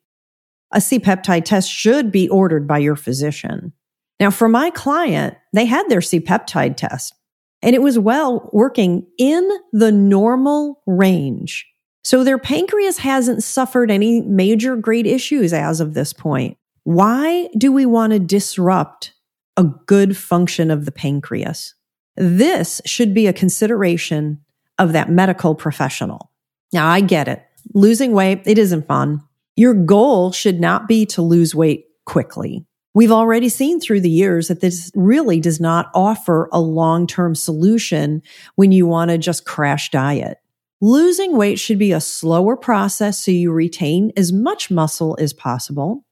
a 0.74 0.82
C 0.82 1.00
peptide 1.00 1.46
test 1.46 1.72
should 1.72 2.12
be 2.12 2.28
ordered 2.28 2.68
by 2.68 2.80
your 2.80 2.98
physician. 2.98 3.72
Now, 4.20 4.30
for 4.30 4.50
my 4.50 4.72
client, 4.72 5.38
they 5.54 5.68
had 5.68 5.88
their 5.88 6.02
C 6.02 6.20
peptide 6.20 6.76
test 6.76 7.14
and 7.62 7.76
it 7.76 7.82
was 7.82 7.98
well 7.98 8.50
working 8.54 9.06
in 9.18 9.50
the 9.72 9.92
normal 9.92 10.82
range. 10.86 11.66
So 12.04 12.24
their 12.24 12.38
pancreas 12.38 13.00
hasn't 13.00 13.44
suffered 13.44 13.92
any 13.92 14.22
major 14.22 14.76
grade 14.76 15.08
issues 15.08 15.52
as 15.52 15.82
of 15.82 15.94
this 15.94 16.14
point. 16.14 16.58
Why 16.84 17.50
do 17.58 17.72
we 17.72 17.86
want 17.86 18.14
to 18.14 18.20
disrupt 18.20 19.14
a 19.58 19.64
good 19.64 20.16
function 20.16 20.72
of 20.72 20.86
the 20.86 20.92
pancreas? 20.92 21.76
This 22.16 22.82
should 22.86 23.14
be 23.14 23.28
a 23.28 23.34
consideration 23.34 24.40
of 24.80 24.94
that 24.94 25.10
medical 25.10 25.54
professional. 25.54 26.32
Now, 26.72 26.88
I 26.88 27.02
get 27.02 27.28
it. 27.28 27.44
Losing 27.74 28.14
weight, 28.14 28.42
it 28.46 28.58
isn't 28.58 28.88
fun. 28.88 29.22
Your 29.56 29.74
goal 29.74 30.32
should 30.32 30.60
not 30.60 30.88
be 30.88 31.06
to 31.08 31.22
lose 31.22 31.54
weight 31.54 31.86
quickly. 32.06 32.66
We've 32.98 33.12
already 33.12 33.48
seen 33.48 33.80
through 33.80 34.02
the 34.02 34.10
years 34.10 34.48
that 34.48 34.60
this 34.60 34.92
really 34.96 35.40
does 35.40 35.60
not 35.60 35.92
offer 35.94 36.50
a 36.52 36.60
long 36.60 37.06
term 37.06 37.36
solution 37.36 38.24
when 38.56 38.72
you 38.72 38.88
want 38.88 39.12
to 39.12 39.20
just 39.20 39.46
crash 39.46 39.92
diet. 39.92 40.40
Losing 40.82 41.38
weight 41.38 41.60
should 41.60 41.78
be 41.78 41.92
a 41.92 42.02
slower 42.02 42.58
process 42.58 43.24
so 43.24 43.30
you 43.30 43.52
retain 43.52 44.12
as 44.18 44.34
much 44.34 44.72
muscle 44.72 45.16
as 45.20 45.32
possible. 45.32 46.06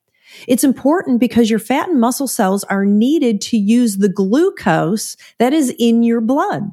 It's 0.47 0.63
important 0.63 1.19
because 1.19 1.49
your 1.49 1.57
fat 1.57 1.89
and 1.89 1.99
muscle 1.99 2.27
cells 2.27 2.63
are 2.65 2.85
needed 2.85 3.41
to 3.41 3.57
use 3.57 3.97
the 3.97 4.07
glucose 4.07 5.17
that 5.39 5.53
is 5.53 5.73
in 5.79 6.03
your 6.03 6.21
blood. 6.21 6.71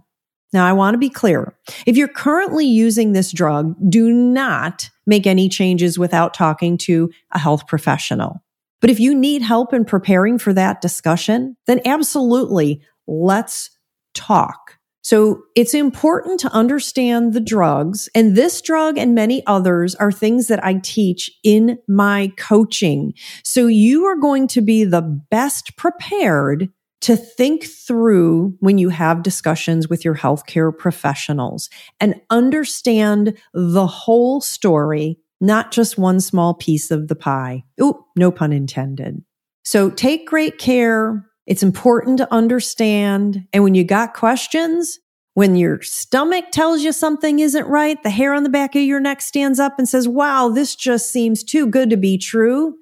Now, 0.53 0.67
I 0.67 0.75
want 0.75 0.93
to 0.93 0.99
be 0.99 1.09
clear. 1.09 1.57
If 1.87 1.97
you're 1.97 2.07
currently 2.07 2.67
using 2.67 3.13
this 3.13 3.33
drug, 3.33 3.75
do 3.89 4.13
not 4.13 4.91
make 5.07 5.27
any 5.27 5.49
changes 5.49 5.99
without 5.99 6.35
talking 6.35 6.77
to 6.79 7.11
a 7.31 7.39
health 7.39 7.67
professional. 7.67 8.43
But 8.83 8.91
if 8.91 9.01
you 9.01 9.15
need 9.15 9.41
help 9.41 9.73
in 9.73 9.87
preparing 9.87 10.39
for 10.39 10.53
that 10.53 10.83
discussion, 10.83 11.57
then 11.67 11.81
absolutely 11.87 12.83
let's 13.07 13.71
talk. 14.15 14.77
So 15.05 15.43
it's 15.57 15.75
important 15.75 16.39
to 16.41 16.53
understand 16.53 17.33
the 17.33 17.41
drugs 17.41 18.09
and 18.15 18.37
this 18.37 18.61
drug 18.61 18.99
and 18.99 19.15
many 19.15 19.45
others 19.47 19.95
are 19.97 20.13
things 20.13 20.47
that 20.49 20.65
I 20.65 20.75
teach 20.75 21.31
in 21.43 21.79
my 21.89 22.31
coaching. 22.37 23.15
So 23.43 23.67
you 23.67 24.05
are 24.05 24.17
going 24.17 24.47
to 24.49 24.61
be 24.61 24.85
the 24.85 25.03
best 25.03 25.77
prepared 25.77 26.69
to 27.03 27.17
think 27.17 27.65
through 27.65 28.57
when 28.61 28.79
you 28.79 28.89
have 28.89 29.25
discussions 29.25 29.89
with 29.89 30.05
your 30.05 30.15
healthcare 30.15 30.77
professionals 30.77 31.69
and 31.99 32.21
understand 32.31 33.37
the 33.53 33.89
whole 33.89 34.41
story, 34.41 35.19
not 35.43 35.73
just 35.73 35.99
one 35.99 36.21
small 36.21 36.55
piece 36.55 36.91
of 36.91 37.09
the 37.09 37.15
pie. 37.15 37.65
Oh, 37.79 38.07
no 38.17 38.31
pun 38.31 38.53
intended. 38.53 39.23
So 39.65 39.91
take 39.91 40.27
great 40.27 40.59
care 40.59 41.27
it's 41.47 41.63
important 41.63 42.19
to 42.19 42.33
understand. 42.33 43.47
And 43.53 43.65
when 43.65 43.75
you 43.75 43.85
got 43.85 44.15
questions, 44.15 44.99
when 45.35 45.57
your 45.57 45.83
stomach 45.83 46.47
tells 46.53 46.83
you 46.83 46.93
something 46.93 47.39
isn't 47.39 47.67
right, 47.67 48.01
the 48.03 48.11
hair 48.11 48.35
on 48.35 48.43
the 48.43 48.49
back 48.49 48.77
of 48.77 48.83
your 48.83 49.01
neck 49.01 49.21
stands 49.21 49.59
up 49.59 49.79
and 49.79 49.89
says, 49.89 50.07
wow, 50.07 50.49
this 50.49 50.77
just 50.77 51.11
seems 51.11 51.43
too 51.43 51.67
good 51.67 51.91
to 51.91 51.97
be 51.97 52.19
true. 52.19 52.75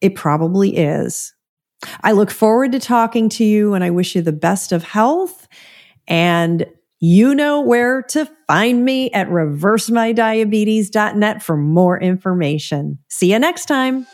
It 0.00 0.14
probably 0.14 0.76
is. 0.76 1.32
I 2.02 2.12
look 2.12 2.30
forward 2.30 2.72
to 2.72 2.80
talking 2.80 3.28
to 3.30 3.44
you 3.44 3.74
and 3.74 3.84
I 3.84 3.90
wish 3.90 4.16
you 4.16 4.22
the 4.22 4.32
best 4.32 4.72
of 4.72 4.82
health. 4.82 5.46
And 6.08 6.66
you 7.00 7.34
know 7.34 7.60
where 7.60 8.02
to 8.02 8.30
find 8.46 8.84
me 8.84 9.10
at 9.12 9.28
reversemydiabetes.net 9.28 11.42
for 11.42 11.56
more 11.56 11.98
information. 12.00 12.98
See 13.08 13.32
you 13.32 13.38
next 13.38 13.64
time. 13.66 14.06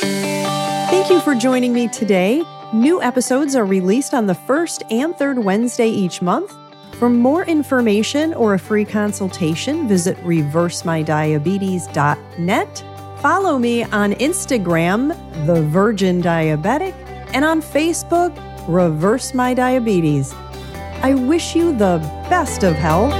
Thank 0.00 1.10
you 1.10 1.20
for 1.20 1.34
joining 1.34 1.72
me 1.72 1.88
today. 1.88 2.42
New 2.72 3.02
episodes 3.02 3.54
are 3.54 3.66
released 3.66 4.14
on 4.14 4.26
the 4.26 4.34
first 4.34 4.82
and 4.90 5.14
third 5.16 5.38
Wednesday 5.38 5.88
each 5.88 6.22
month. 6.22 6.52
For 6.94 7.10
more 7.10 7.44
information 7.44 8.32
or 8.34 8.54
a 8.54 8.58
free 8.58 8.84
consultation, 8.84 9.88
visit 9.88 10.16
reversemydiabetes.net. 10.18 12.84
Follow 13.20 13.58
me 13.58 13.82
on 13.84 14.12
Instagram, 14.14 15.46
The 15.46 15.62
Virgin 15.62 16.20
Diabetic, 16.22 16.94
and 17.34 17.44
on 17.44 17.60
Facebook, 17.60 18.32
Reverse 18.68 19.34
My 19.34 19.54
Diabetes. 19.54 20.32
I 21.02 21.14
wish 21.14 21.54
you 21.54 21.72
the 21.72 21.98
best 22.30 22.62
of 22.62 22.74
health 22.74 23.12